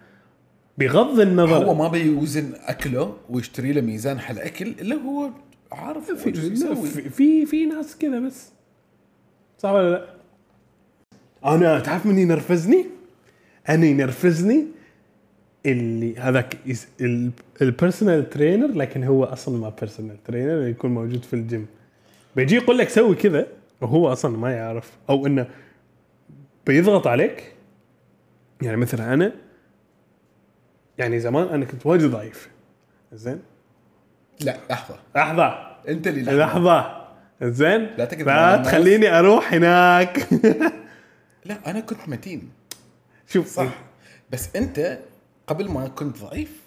بغض 0.78 1.20
النظر 1.20 1.66
هو 1.66 1.74
ما 1.74 1.88
بيوزن 1.88 2.54
أكله 2.66 3.18
ويشتري 3.30 3.72
له 3.72 3.82
ميزان 3.82 4.20
حال 4.20 4.40
اكل 4.40 4.68
إلا 4.68 4.96
هو 4.96 5.30
عارف 5.72 6.12
في 6.12 6.34
في, 7.10 7.46
في 7.46 7.66
ناس 7.66 7.98
كذا 7.98 8.20
بس 8.20 8.50
صح 9.58 9.70
ولا 9.70 9.92
لا؟ 9.92 10.15
أنا 11.46 11.80
تعرف 11.80 12.06
من 12.06 12.20
ينرفزني؟ 12.20 12.86
أنا 13.70 13.86
ينرفزني 13.86 14.66
اللي 15.66 16.18
هذاك 16.18 16.58
ال 17.62 17.69
personal 17.69 18.30
trainer 18.30 18.68
لكن 18.68 19.04
هو 19.04 19.24
أصلا 19.24 19.58
ما 19.58 19.70
personal 19.70 20.24
trainer 20.24 20.68
يكون 20.68 20.94
موجود 20.94 21.24
في 21.24 21.34
الجيم 21.34 21.68
بيجي 22.36 22.56
يقول 22.56 22.78
لك 22.78 22.90
سوي 22.90 23.16
كذا 23.16 23.48
وهو 23.82 24.12
أصلا 24.12 24.38
ما 24.38 24.52
يعرف. 24.52 24.92
أو 25.10 25.28
إنه 25.28 25.48
بيضغط 26.68 27.08
عليك. 27.08 27.54
يعني 28.62 28.78
مثلا 28.78 29.14
أنا 29.14 29.32
يعني 30.98 31.20
زمان 31.20 31.48
أنا 31.48 31.66
كنت 31.66 31.86
واجد 31.86 32.12
ضعيف. 32.12 32.50
زين؟ 33.14 33.40
لا 34.42 34.58
لحظة. 34.70 34.96
لحظة. 35.16 35.46
أنت 35.88 36.08
اللي 36.08 36.22
لحظة. 36.22 36.38
لحظة. 36.38 37.06
زين؟ 37.44 37.82
لا 37.98 38.08
لا. 38.16 38.64
تخليني 38.64 39.20
أروح 39.20 39.54
هناك. 39.54 40.20
لا 41.46 41.70
أنا 41.72 41.80
كنت 41.80 42.10
متين. 42.10 42.52
شوف 43.28 43.48
صح. 43.48 43.84
بس 44.32 44.56
أنت 44.56 45.00
قبل 45.48 45.70
ما 45.72 45.88
كنت 45.88 46.18
ضعيف 46.18 46.62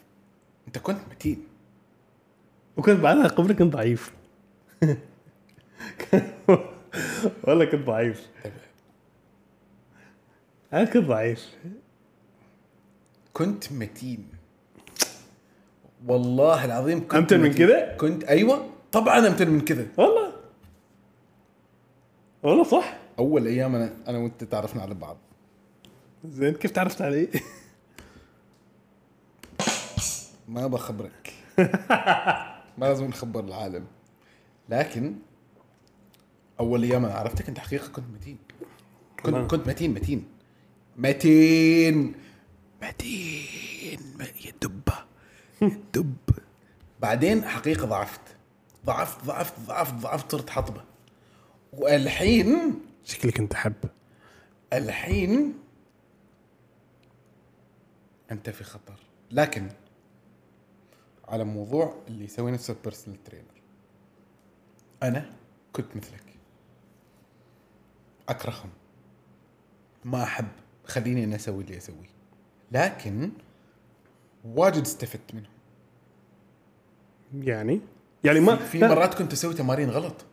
أنت 0.67 0.79
كنت 0.79 0.99
متين. 1.11 1.45
وكنت 2.77 3.01
بعدها 3.01 3.29
قبل 3.29 3.53
كنت 3.53 3.73
ضعيف. 3.73 4.13
والله 7.45 7.65
كنت 7.65 7.87
ضعيف. 7.87 8.27
أنا 10.73 10.85
كنت 10.85 11.05
ضعيف. 11.05 11.57
كنت 13.33 13.73
متين. 13.73 14.29
والله 16.07 16.65
العظيم 16.65 17.01
كنت 17.01 17.15
أمتن 17.15 17.41
من. 17.41 17.53
كذا؟ 17.53 17.97
كنت 17.97 18.25
أيوه. 18.25 18.71
طبعا 18.93 19.19
أمتن 19.29 19.51
من 19.51 19.61
كذا 19.61 19.87
والله. 19.97 20.33
والله 22.43 22.65
صح. 22.65 23.08
أول 23.19 23.47
أيام 23.47 23.75
أنا 23.75 23.95
أنا 24.09 24.19
وأنت 24.19 24.45
تعرفنا 24.45 24.83
على 24.83 24.95
بعض. 24.95 25.17
زين 26.25 26.55
كيف 26.55 26.71
تعرفت 26.71 27.03
علي؟ 27.03 27.29
ما 30.49 30.67
بخبرك. 30.67 31.35
ما 32.79 32.87
لازم 32.87 33.05
نخبر 33.05 33.45
العالم. 33.45 33.87
لكن 34.69 35.15
أول 36.61 36.83
أيام 36.83 37.05
أنا 37.05 37.15
عرفتك 37.15 37.49
أنت 37.49 37.59
حقيقة 37.59 37.89
كنت 37.89 38.05
متين. 38.15 38.39
كنت 39.23 39.51
كنت 39.51 39.69
متين 39.69 39.95
متين. 39.95 40.29
متين! 40.97 42.15
متين! 42.83 44.01
يا 44.45 44.53
دبه 44.63 44.95
دب. 45.95 46.17
بعدين 47.01 47.45
حقيقة 47.45 47.87
ضعفت. 47.87 48.21
ضعفت 48.87 49.25
ضعفت 49.25 49.61
ضعفت 49.67 49.95
ضعفت 49.95 50.33
صرت 50.33 50.51
حطبة. 50.51 50.85
والحين 51.73 52.81
شكلك 53.05 53.39
أنت 53.39 53.55
حب. 53.55 53.75
الحين 54.73 55.55
أنت 58.31 58.51
في 58.51 58.65
خطر. 58.65 59.01
لكن 59.31 59.69
على 61.29 61.45
موضوع 61.45 61.95
اللي 62.09 62.25
يسوي 62.25 62.51
نفسه 62.51 62.77
بيرسونال 62.85 63.25
ترينر 63.25 63.63
أنا 65.03 65.33
كنت 65.73 65.97
مثلك. 65.97 66.25
أكرههم. 68.29 68.71
ما 70.05 70.23
أحب. 70.23 70.49
خليني 70.87 71.25
أنا 71.25 71.37
أسوي 71.37 71.65
اللي 71.65 71.77
اسويه 71.77 72.19
لكن 72.73 73.31
واجد 74.45 74.83
استفدت 74.83 75.35
منهم. 75.35 75.53
يعني؟ 77.35 77.81
يعني 78.25 78.41
ما 78.41 78.57
في, 78.57 78.65
في 78.67 78.79
مرات 78.79 79.15
كنت 79.15 79.33
أسوي 79.33 79.55
تمارين 79.55 79.91
غلط. 79.91 80.25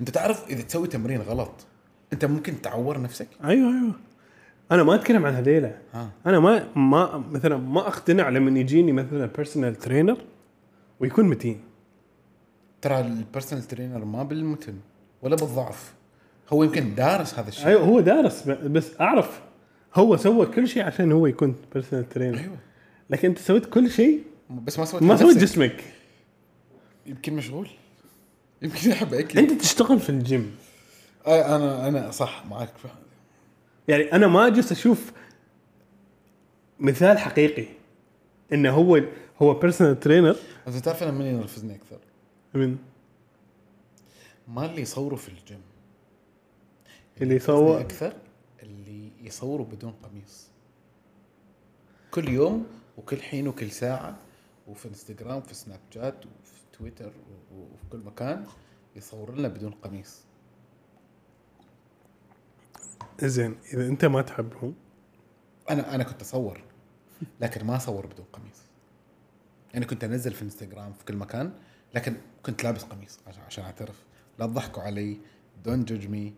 أنت 0.00 0.10
تعرف 0.10 0.48
إذا 0.48 0.62
تسوي 0.62 0.88
تمرين 0.88 1.20
غلط 1.22 1.66
انت 2.12 2.24
ممكن 2.24 2.62
تعور 2.62 3.00
نفسك؟ 3.00 3.28
أيوه 3.44 3.68
أيوه. 3.68 3.92
أنا 4.72 4.82
ما 4.82 4.94
أتكلم 4.94 5.26
عن 5.26 5.34
هذيلا. 5.34 5.74
ها. 5.92 6.10
أنا 6.26 6.40
ما 6.40 6.66
ما 6.76 7.24
مثلا 7.30 7.56
ما 7.56 7.80
أقتنع 7.80 8.28
لما 8.28 8.60
يجيني 8.60 8.92
مثلا 8.92 9.26
personal 9.26 9.74
trainer 9.74 10.18
ويكون 11.00 11.24
متين. 11.28 11.60
ترى 12.82 13.00
ال 13.00 13.07
personal 13.07 13.64
trainer 13.64 14.04
ما 14.04 14.22
بالمتن 14.22 14.74
ولا 15.22 15.36
بالضعف. 15.36 15.92
هو 16.52 16.62
يمكن 16.64 16.94
دارس 16.94 17.38
هذا 17.38 17.48
الشيء. 17.48 17.66
أيوه 17.66 17.82
هو 17.82 18.00
دارس 18.00 18.48
بس 18.48 19.00
أعرف 19.00 19.40
هو 19.94 20.16
سوى 20.16 20.46
كل 20.46 20.68
شيء 20.68 20.82
عشان 20.82 21.12
هو 21.12 21.26
يكون 21.26 21.54
personal 21.74 22.08
trainer 22.08 22.38
أيوه. 22.38 22.56
لكن 23.10 23.28
أنت 23.28 23.38
سويت 23.38 23.66
كل 23.66 23.90
شيء 23.90 24.22
بس 24.50 24.78
ما 24.78 24.84
سويت 24.84 25.02
ما. 25.02 25.16
سويت 25.16 25.38
جسمك. 25.38 25.84
يمكن 27.06 27.32
مشغول. 27.32 27.68
يمكن 28.62 28.90
يحب 28.90 29.14
اكل 29.14 29.38
أنت 29.38 29.52
تشتغل 29.52 30.00
في 30.00 30.10
الجيم. 30.10 30.40
آه، 30.40 30.61
أنا 31.26 31.88
أنا 31.88 32.10
صح 32.10 32.46
معك 32.46 32.76
في. 32.76 32.88
يعني 33.88 34.12
أنا 34.12 34.26
ما 34.26 34.48
جلست 34.48 34.72
أشوف 34.72 35.12
مثال 36.80 37.18
حقيقي 37.18 37.66
إنه 38.52 38.70
هو 38.70 39.00
هو 39.42 39.54
personal 39.54 40.00
trainer 40.00 40.36
أنت 40.68 40.76
تعرف 40.76 41.02
أنا 41.02 41.10
من 41.10 41.26
ينرفزني 41.26 41.74
أكثر؟ 41.74 41.98
من؟ 42.54 42.76
ما 44.48 44.66
اللي 44.66 44.82
يصوروا 44.82 45.18
في 45.18 45.28
الجيم. 45.28 45.62
اللي 47.20 47.34
يصور 47.34 47.80
أكثر 47.80 48.12
اللي 48.62 49.10
يصوروا 49.20 49.66
بدون 49.66 49.92
قميص. 50.02 50.48
كل 52.10 52.28
يوم 52.28 52.66
وكل 52.98 53.22
حين 53.22 53.48
وكل 53.48 53.70
ساعة 53.70 54.16
وفي 54.68 54.88
انستغرام 54.88 55.40
في 55.40 55.54
سناب 55.54 55.80
شات 55.94 56.26
وفي 56.26 56.62
تويتر 56.78 57.12
وفي 57.52 57.84
كل 57.92 57.98
مكان 57.98 58.44
يصور 58.96 59.34
لنا 59.34 59.48
بدون 59.48 59.70
قميص. 59.70 60.20
زين 63.20 63.56
إذا 63.72 63.86
أنت 63.86 64.04
ما 64.04 64.22
تحبهم 64.22 64.74
أنا 65.70 65.94
أنا 65.94 66.04
كنت 66.04 66.20
أصور 66.22 66.60
لكن 67.40 67.66
ما 67.66 67.76
أصور 67.76 68.06
بدون 68.06 68.26
قميص. 68.32 68.62
يعني 69.74 69.86
كنت 69.86 70.04
أنزل 70.04 70.32
في 70.32 70.42
إنستغرام 70.42 70.92
في 70.92 71.04
كل 71.04 71.16
مكان 71.16 71.52
لكن 71.94 72.16
كنت 72.42 72.64
لابس 72.64 72.82
قميص 72.82 73.18
عشان 73.26 73.42
عشان 73.42 73.64
أعترف. 73.64 73.96
لا 74.38 74.46
تضحكوا 74.46 74.82
علي 74.82 75.18
don't 75.64 75.84
judge 75.84 76.06
me 76.06 76.34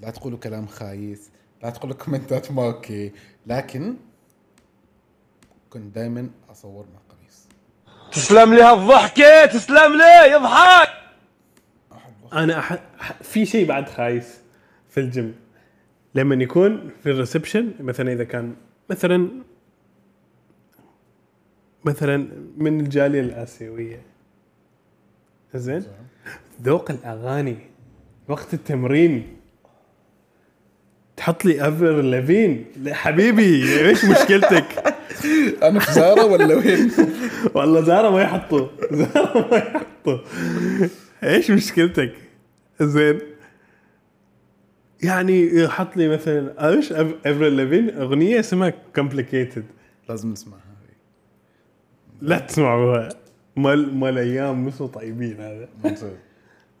لا 0.00 0.10
تقولوا 0.10 0.38
كلام 0.38 0.66
خايس 0.66 1.30
لا 1.62 1.70
تقولوا 1.70 1.96
comment 1.96 2.45
ات 2.45 2.52
ما 2.52 2.66
أوكي. 2.66 3.12
لكن 3.46 3.96
كنت 5.70 5.94
دائما 5.94 6.30
أصور 6.50 6.86
مع 6.94 7.00
قميص. 7.16 7.46
تسلم 8.12 8.54
لي 8.54 8.62
هالضحكة 8.62 9.46
تسلم 9.46 9.92
لي 9.96 10.30
يضحك! 10.32 10.88
أنا. 12.32 12.58
أح... 12.58 12.78
في 13.22 13.46
شيء 13.46 13.66
بعد 13.66 13.88
خايس 13.88 14.38
في 14.88 15.00
الجيم. 15.00 15.43
لما 16.14 16.34
يكون 16.34 16.90
في 17.02 17.10
ال 17.10 17.16
reception 17.16 17.72
مثلا 17.80 18.12
إذا 18.12 18.24
كان 18.24 18.54
مثلا 18.90 19.28
مثلا 21.84 22.28
من 22.56 22.80
الجالية 22.80 23.20
الآسيوية. 23.20 24.02
زين؟ 25.54 25.82
ذوق 26.62 26.90
الأغاني 26.90 27.56
وقت 28.28 28.54
التمرين. 28.54 29.36
تحط 31.16 31.44
لي 31.44 31.68
Avril 31.68 32.00
Lavigne 32.00 32.64
لا 32.76 32.94
حبيبي 32.94 33.80
إيش 33.88 34.04
مشكلتك؟ 34.04 34.94
أنا 35.62 35.80
في 35.80 35.92
زاره 35.92 36.24
ولا 36.24 36.54
وين؟ 36.54 36.90
والله 37.54 37.80
زارة 37.80 38.10
ما 38.10 38.22
يحطوا. 38.22 38.68
زارة 38.92 39.48
ما 39.50 39.56
يحطوا. 39.56 40.18
إيش 41.24 41.50
مشكلتك؟ 41.50 42.12
زين. 42.80 43.33
يعني 45.04 45.54
يحط 45.54 45.96
لي 45.96 46.08
مثلا 46.08 46.68
إيش 46.68 46.92
Avril 46.92 47.56
Lavigne 47.56 47.90
أغنية 47.90 48.40
اسمها 48.40 48.72
Complicated 48.94 49.64
لازم 50.08 50.32
نسمعها. 50.32 50.60
لا 52.20 52.38
تسمعوها. 52.38 53.08
مال 53.56 53.94
مال 53.94 54.18
أيام 54.18 54.64
مش 54.64 54.78
طيبين 54.78 55.40
هذا. 55.40 55.68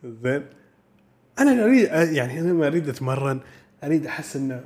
زين. 0.04 0.42
أنا 1.38 1.64
أريد 1.64 1.84
يعني 2.14 2.40
أنا 2.40 2.52
ما 2.52 2.66
أريد 2.66 2.88
أتمرن 2.88 3.40
أريد 3.84 4.06
أحس 4.06 4.36
إنه 4.36 4.64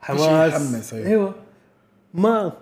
حماس. 0.00 0.94
أيوة. 0.94 1.06
أيوه. 1.06 1.34
ما 2.14 2.52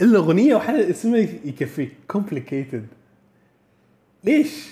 إلا 0.00 0.18
أغنية 0.18 0.54
واحدة 0.54 0.90
اسمها 0.90 1.18
يكفيك 1.20 1.92
Complicated 2.08 2.86
ليش؟ 4.24 4.68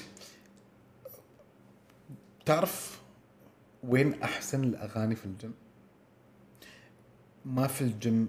تعرف 2.46 2.97
وين 3.82 4.22
أحسن 4.22 4.64
الأغاني 4.64 5.14
في 5.14 5.26
الجيم؟ 5.26 5.54
ما 7.44 7.66
في 7.66 7.80
الجيم 7.80 8.28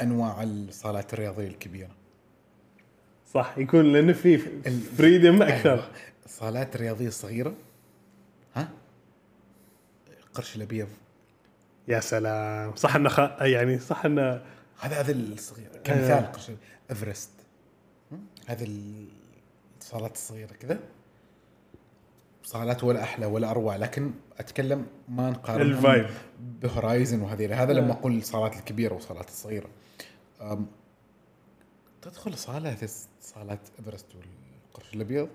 أنواع 0.00 0.42
الصالات 0.42 1.14
الرياضية 1.14 1.46
الكبيرة. 1.46 1.90
صح 3.32 3.58
يكون 3.58 3.92
لأنه 3.92 4.12
في 4.12 4.38
freedom 4.96 5.42
أكثر 5.42 5.72
أيوة. 5.72 5.90
الصالات 6.24 6.76
الرياضيه 6.76 7.08
الصغيره 7.08 7.54
ها؟ 8.54 8.68
قرش 10.34 10.56
الأبيض. 10.56 10.88
يا 11.88 12.00
سلام. 12.00 12.76
صح 12.76 12.96
إنه 12.96 13.08
خ... 13.08 13.18
يعني 13.40 13.78
صح 13.78 14.04
إنه 14.04 14.42
هذا 14.80 15.00
هذا 15.00 15.12
الصغير. 15.12 15.68
كمثال 15.84 16.32
قرش 16.32 16.50
إيفرست؟ 16.90 17.30
هذه 18.46 18.68
الصالات 19.80 20.14
الصغيرة 20.14 20.52
كذا. 20.52 20.78
صالات 22.44 22.84
ولا 22.84 23.02
أحلى 23.02 23.26
ولا 23.26 23.50
أروع 23.50 23.76
لكن 23.76 24.10
أتكلم 24.38 24.86
ما 25.08 25.30
نقارن 25.30 25.60
ال 25.60 25.68
vibe. 25.68 26.06
ب 26.62 26.69
Horizon 26.69 27.20
وهذه 27.20 27.62
هذا 27.62 27.72
لما 27.72 27.92
أقول 27.92 28.16
الصالات 28.18 28.56
الكبيرة 28.56 28.94
والصالات 28.94 29.28
الصغيرة. 29.28 29.68
تدخل 32.02 32.38
صالة 32.38 32.72
تس- 32.74 33.08
صالات 33.20 33.60
إيفرست 33.78 34.06
والقرش 34.14 34.94
الأبيض؟ 34.94 35.28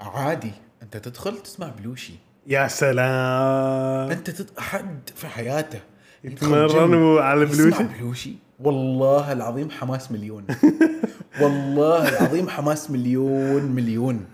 عادي 0.00 0.52
أنت 0.82 0.96
تدخل 0.96 1.38
تسمع 1.42 1.68
بلوشي. 1.68 2.12
يا 2.46 2.68
سلام. 2.68 4.10
أنت 4.10 4.30
تد... 4.30 4.58
حد 4.58 5.00
في 5.16 5.26
حياته 5.28 5.80
يتمرنوا 6.24 7.20
على 7.20 7.42
يسمع 7.42 7.64
بلوشي؟ 7.64 7.84
بلوشي؟ 7.84 8.34
والله 8.60 9.32
العظيم 9.32 9.70
حماس 9.70 10.12
مليون. 10.12 10.46
والله 11.40 12.08
العظيم 12.08 12.48
حماس 12.48 12.90
مليون 12.90 13.62
مليون. 13.62 14.26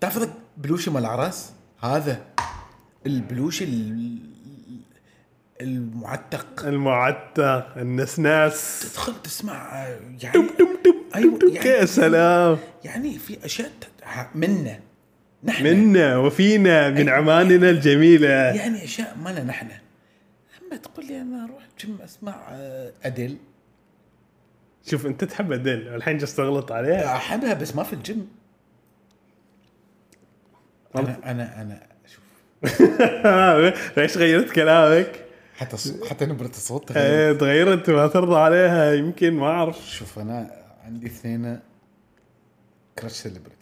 تعرف 0.00 0.28
بلوشي 0.66 0.90
مال 0.90 1.00
العراس 1.02 1.52
هذا 1.80 2.24
البلوشي 3.06 3.64
ال- 3.64 4.18
المعتق. 5.60 6.64
المعتق 6.66 7.78
النسناس 7.78 8.80
تدخل 8.92 9.22
تسمع 9.22 9.86
يعني 10.22 10.34
دم 10.38 10.46
دم 10.58 10.68
دم 10.84 10.94
أيوة، 11.14 11.38
دم 11.38 11.48
دم. 11.48 11.54
يعني- 11.54 11.68
يا 11.68 11.84
سلام. 11.84 12.58
يعني 12.84 13.18
في 13.18 13.44
أشياء 13.44 13.70
ت- 13.80 13.86
منا 14.36 14.80
نحن. 15.44 15.64
منا 15.64 16.16
وفينا 16.16 16.90
من 16.90 17.08
عماننا 17.08 17.70
الجميلة. 17.70 18.28
يعني 18.28 18.84
أشياء 18.84 19.16
مالنا 19.24 19.44
نحن. 19.44 19.66
أما 20.66 20.76
تقول 20.76 21.06
لي 21.06 21.20
أنا 21.20 21.44
أروح 21.44 21.62
جيم 21.80 21.98
أسمع 22.04 22.46
آه، 22.50 22.92
أديل. 23.04 23.36
شوف 24.90 25.06
أنت 25.06 25.24
تحب 25.24 25.52
أديل. 25.52 25.88
الحين 25.88 26.18
جالس 26.18 26.34
تغلط 26.36 26.72
عليها 26.72 27.16
أحبها 27.16 27.54
بس 27.54 27.76
ما 27.76 27.82
في 27.82 27.92
الجيم. 27.92 28.28
أنا 31.00 31.30
أنا 31.30 31.62
أنا 31.62 31.86
شوف. 32.06 32.24
ليش 33.98 34.16
غيرت 34.18 34.50
كلامك؟ 34.50 35.24
حتى 35.56 35.76
ص- 35.76 36.04
حتى 36.04 36.26
نبرة 36.26 36.46
الصوت 36.46 36.88
تغير. 36.88 37.04
إيه 37.04 37.32
تغيرت. 37.38 37.90
ما 37.90 38.06
ترضى 38.06 38.36
عليها 38.36 38.92
يمكن 38.94 39.34
ما 39.34 39.46
أعرف. 39.46 39.88
شوف 39.90 40.18
أنا 40.18 40.62
عندي 40.84 41.06
اثنين 41.06 41.60
كراش 42.98 43.12
سيلبرتيز 43.12 43.56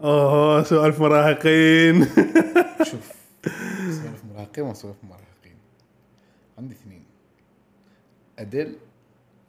أوه 0.00 0.62
سؤال 0.62 0.94
مراهقين. 1.00 2.04
شوف 2.90 3.12
سوالف 3.90 4.24
مراهقين 4.34 4.64
وسوالف 4.64 4.96
مراهقين. 5.04 5.56
عندي 6.58 6.74
اثنين. 6.74 7.04
أديل 8.38 8.76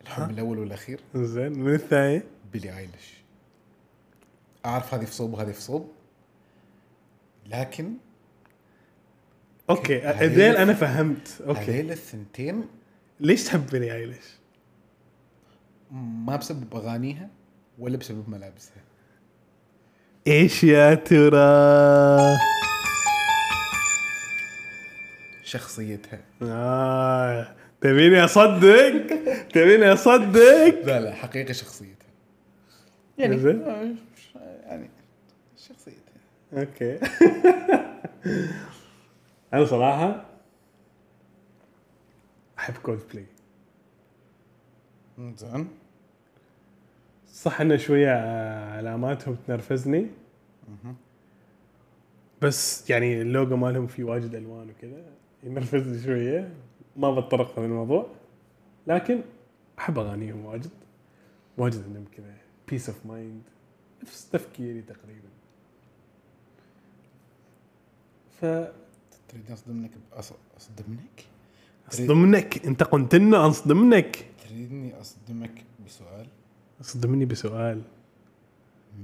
الحب 0.01 0.29
الأول 0.29 0.59
والأخير. 0.59 0.99
زين 1.15 1.59
من 1.59 1.73
الثاني؟ 1.73 2.21
بيلي 2.53 2.77
أيليش. 2.77 3.21
أعرف 4.65 4.93
هذه 4.93 5.05
في 5.05 5.13
صوب 5.13 5.33
وهذه 5.33 5.51
في 5.51 5.61
صوب. 5.61 5.91
لكن 7.49 7.93
okay 9.69 10.09
اديل 10.09 10.55
أنا 10.55 10.73
فهمت 10.73 11.41
okay 11.47 11.59
هذيل 11.59 11.91
الثنتين 11.91 12.65
ليش 13.19 13.43
تحب 13.43 13.67
بيلي 13.71 13.95
آيليش؟ 13.95 14.25
ما 15.91 16.35
بسبب 16.35 16.75
أغانيها 16.75 17.29
ولا 17.79 17.97
بسبب 17.97 18.29
ملابسها 18.29 18.83
إيش 20.27 20.63
يا 20.63 20.95
ترى؟ 20.95 22.37
شخصيتها 25.43 26.19
آه. 26.41 27.55
تبيني 27.81 28.23
أصدق؟ 28.25 29.07
تبيني 29.53 29.93
أصدق؟ 29.93 30.85
لا 30.85 30.99
لا 30.99 31.13
حقيقة 31.13 31.53
شخصيتها 31.53 32.07
يعني 33.17 33.35
يعني 33.35 34.89
شخصيتها 35.57 36.10
okay. 36.53 36.99
أنا 39.53 39.65
صراحة 39.65 40.25
أحب 42.59 42.73
كولد 42.83 43.01
بلاي 43.13 43.25
زين 45.35 45.67
صح 47.27 47.61
إنه 47.61 47.77
شوية 47.77 48.13
آه، 48.13 48.77
علاماتهم 48.77 49.35
تنرفزني. 49.47 50.07
بس 52.41 52.89
يعني 52.89 53.21
اللوجو 53.21 53.55
مالهم 53.55 53.87
فيه 53.87 54.03
واجد 54.03 54.35
ألوان 54.35 54.69
وكذا 54.69 55.03
ينرفزني 55.43 56.03
شوية. 56.03 56.53
ما 56.95 57.19
بتطرق 57.19 57.51
في 57.53 57.57
الموضوع. 57.57 58.07
لكن 58.87 59.21
أحب 59.79 59.99
أغانيهم 59.99 60.45
واجد. 60.45 60.69
واجد 61.57 61.83
عندهم 61.83 62.05
كذا 62.17 62.33
peace 62.67 62.89
of 62.89 63.05
mind 63.05 63.41
نفس 64.03 64.29
تفكيري 64.29 64.81
تقريبا. 64.81 65.29
ف 68.41 68.45
تريد 69.29 69.51
اصدمك 69.51 69.91
بأص- 69.91 70.33
اصدمك؟ 70.57 71.25
اصدمنك 71.91 72.65
أنت 72.65 72.83
قلت 72.83 73.15
لنا 73.15 73.47
اصدمنك 73.47 74.25
تريدني 74.49 75.01
أصدمك 75.01 75.63
بسؤال؟ 75.85 76.27
أصدمني 76.81 77.25
بسؤال. 77.25 77.81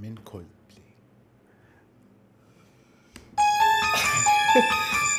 من 0.02 0.14
كولد 0.24 0.46
بلاي 0.70 0.92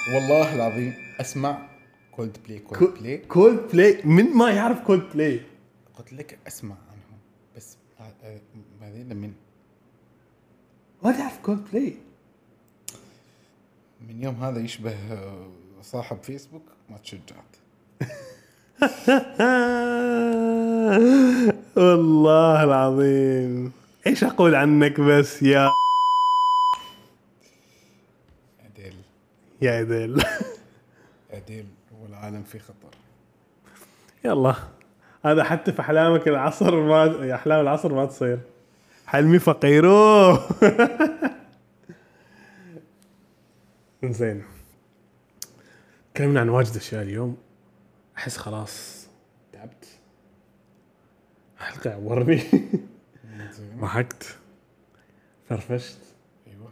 والله 0.16 0.56
العظيم 0.56 0.94
أسمع 1.22 1.68
Coldplay 2.12 2.60
Coldplay 2.60 3.18
Coldplay 3.18 4.02
من 4.06 4.26
ما 4.38 4.52
يعرف 4.52 4.80
كولد 4.82 5.04
بلاي 5.14 5.42
قلت 5.98 6.14
لك 6.14 6.40
أسمع 6.48 6.76
عنهم 6.76 7.20
بس 7.56 7.78
آه، 8.00 8.40
بعدين 8.82 9.18
من. 9.18 9.34
ما 11.04 11.12
تعرف 11.12 11.40
كولد 11.40 11.64
بلاي 11.72 11.94
من 14.08 14.24
يوم 14.24 14.44
هذا 14.44 14.60
يشبه 14.60 14.96
صاحب 15.82 16.18
فيسبوك 16.24 16.64
ما 16.90 16.98
تشجعت. 16.98 17.56
والله 21.78 22.64
العظيم. 22.64 23.72
إيش 24.08 24.24
أقول 24.24 24.56
عنك 24.56 25.02
بس 25.02 25.44
يا 25.44 25.72
اديل 28.66 28.94
يا 29.62 29.82
اديل 29.82 30.24
اديل 31.32 31.66
والعالم 32.02 32.44
في 32.44 32.60
خطر. 32.60 32.96
يلا. 34.26 34.56
هذا 35.26 35.44
حتى 35.44 35.72
في 35.72 35.80
أحلامك 35.82 36.28
العصر 36.28 36.76
ما 36.82 37.36
أحلام 37.36 37.62
العصر 37.62 37.94
ما 37.94 38.06
تصير. 38.06 38.40
حلمي 39.08 39.40
فقيرو 39.40 40.34
زين. 44.06 44.44
تكلمنا 46.14 46.40
عن 46.40 46.50
واجد 46.50 46.76
أشياء 46.76 47.02
اليوم. 47.02 47.38
أحس 48.18 48.38
خلاص 48.38 49.08
تعبت. 49.54 49.86
حلقة 51.58 51.94
عورني. 51.94 52.44
ضحكت. 53.80 54.38
فرفشت. 55.50 56.00
أيوه. 56.48 56.72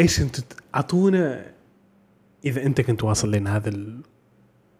إيش 0.00 0.20
أنتم 0.20 0.42
أعطونا 0.74 1.52
إذا 2.44 2.62
أنت 2.62 2.80
كنت 2.80 3.04
واصل 3.04 3.30
لنا 3.30 3.56
هذا 3.56 3.68
ال... 3.68 4.00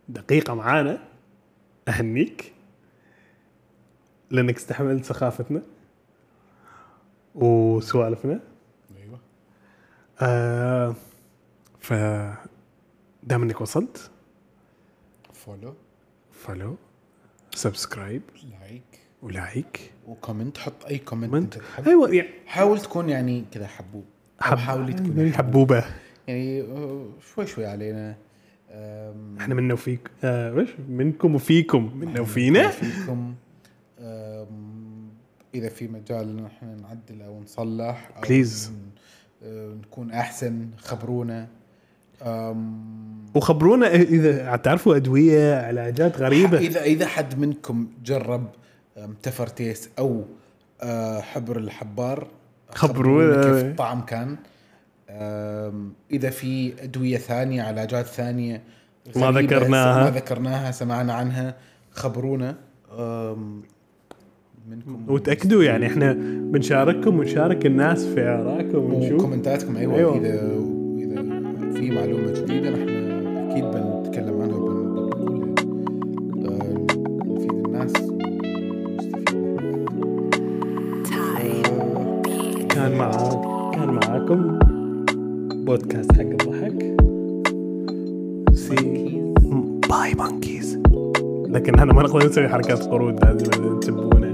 دقيقه 0.08 0.54
معانا 0.54 1.08
أهنيك. 1.88 2.52
لأنك 4.30 4.56
استحملت 4.56 5.04
سخافتنا 5.04 5.62
وسوالفنا. 7.34 8.40
آه 10.20 10.94
ف 11.80 11.92
دام 13.22 13.42
انك 13.42 13.60
وصلت. 13.60 14.10
فولو 15.32 15.74
follow 16.32 16.76
subscribe 17.54 18.22
like 18.60 18.82
و 19.22 19.36
like 19.36 19.92
و 20.06 20.13
comment 20.13 20.58
حط 20.58 20.84
أي 20.86 20.98
comment 20.98 21.34
أنت 21.34 21.58
تحب. 21.58 21.88
أيوه 21.88 22.14
يعني 22.14 22.28
حاول 22.46 22.80
تكون 22.80 23.08
يعني 23.08 23.44
كذا 23.52 23.66
حبوب. 23.66 24.04
أو 24.42 24.46
حب- 24.50 24.58
حاولي 24.58 24.92
تكون 24.92 25.32
حبوبة. 25.34 25.84
يعني 26.28 26.60
آه، 26.60 27.08
شوي 27.34 27.46
شوي 27.46 27.66
علينا. 27.66 28.16
إحنا 29.40 29.54
منا 29.54 29.74
وفيك 29.74 30.10
آه 30.24 30.54
وش 30.54 30.68
منكم 30.88 31.34
وفيكم. 31.34 31.96
منا 31.96 32.20
وفينا 32.20 32.68
فيكم. 32.68 33.34
إذا 35.54 35.68
في 35.68 35.88
مجال 35.88 36.28
إن 36.38 36.44
إحنا 36.46 36.74
نعدل 36.74 37.22
أو 37.22 37.40
نصلح 37.40 38.10
أو 38.16 38.22
Please. 38.22 38.70
آه، 39.42 39.74
نكون 39.74 40.10
أحسن 40.10 40.68
خبرونا 40.78 41.48
وخبرونا 43.34 43.94
إذا 43.94 44.56
تعرفوا 44.56 44.96
أدوية 44.96 45.54
علاجات 45.54 46.18
غريبة 46.18 46.58
إذا 46.58 46.82
إذا 46.82 47.06
حد 47.06 47.38
منكم 47.38 47.88
جرب 48.04 48.48
تفرتيس 49.22 49.90
أو 49.98 50.24
آه، 50.82 51.20
حبر 51.20 51.56
الحبار 51.58 52.28
خبرونا. 52.70 53.42
كيف 53.42 53.64
الطعم 53.64 54.00
كان 54.00 54.36
إذا 56.10 56.30
في 56.30 56.84
أدوية 56.84 57.18
ثانية 57.18 57.62
علاجات 57.62 58.06
ثانية 58.06 58.62
ما 59.16 59.30
ذكرناها. 59.30 60.04
ما 60.04 60.10
ذكرناها 60.10 60.70
سمعنا 60.70 61.14
عنها 61.14 61.54
خبرونا 61.90 62.56
منكم 64.70 64.96
وتأكدوا 65.08 65.62
يعني 65.64 65.86
إحنا 65.86 66.12
بنشارككم 66.52 67.18
ونشارك 67.18 67.66
الناس 67.66 68.06
في 68.06 68.20
ارائكم 68.20 68.78
ونشوف. 68.94 69.12
وكومنتاتكم 69.20 69.76
أيوه, 69.76 69.96
أيوة. 69.96 70.16
اذا 70.18 70.34
إذا 70.98 71.22
في 71.74 71.90
معلومة 71.90 72.30
جديدة 72.32 72.70
نحن 72.70 72.88
أكيد 73.50 73.64
بنتكلم 73.64 74.40
عنها 74.42 74.56
وبنقولها 74.56 75.46
آه، 76.48 76.86
نفيد 77.26 77.52
الناس 77.66 77.92
ونستفيد. 78.00 79.36
كان 82.68 82.98
معاك 82.98 83.74
كان 83.74 83.88
معاكم 83.94 84.58
بودكاست 85.64 86.12
حق 86.12 86.20
الضحك. 86.20 86.96
say 88.52 88.76
bye 89.90 90.14
monkeys 90.18 90.78
لكن 91.48 91.74
إحنا 91.74 91.92
ما 91.92 92.02
نقدر 92.02 92.26
نسوي 92.26 92.48
حركات 92.48 92.82
قرود 92.82 93.24
لازم 93.24 93.80
تسبونا 93.80 94.25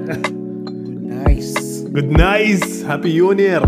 nice 1.02 1.84
جود 1.84 2.10
نايس 2.10 2.84
هابي 2.84 3.14
يونير 3.14 3.62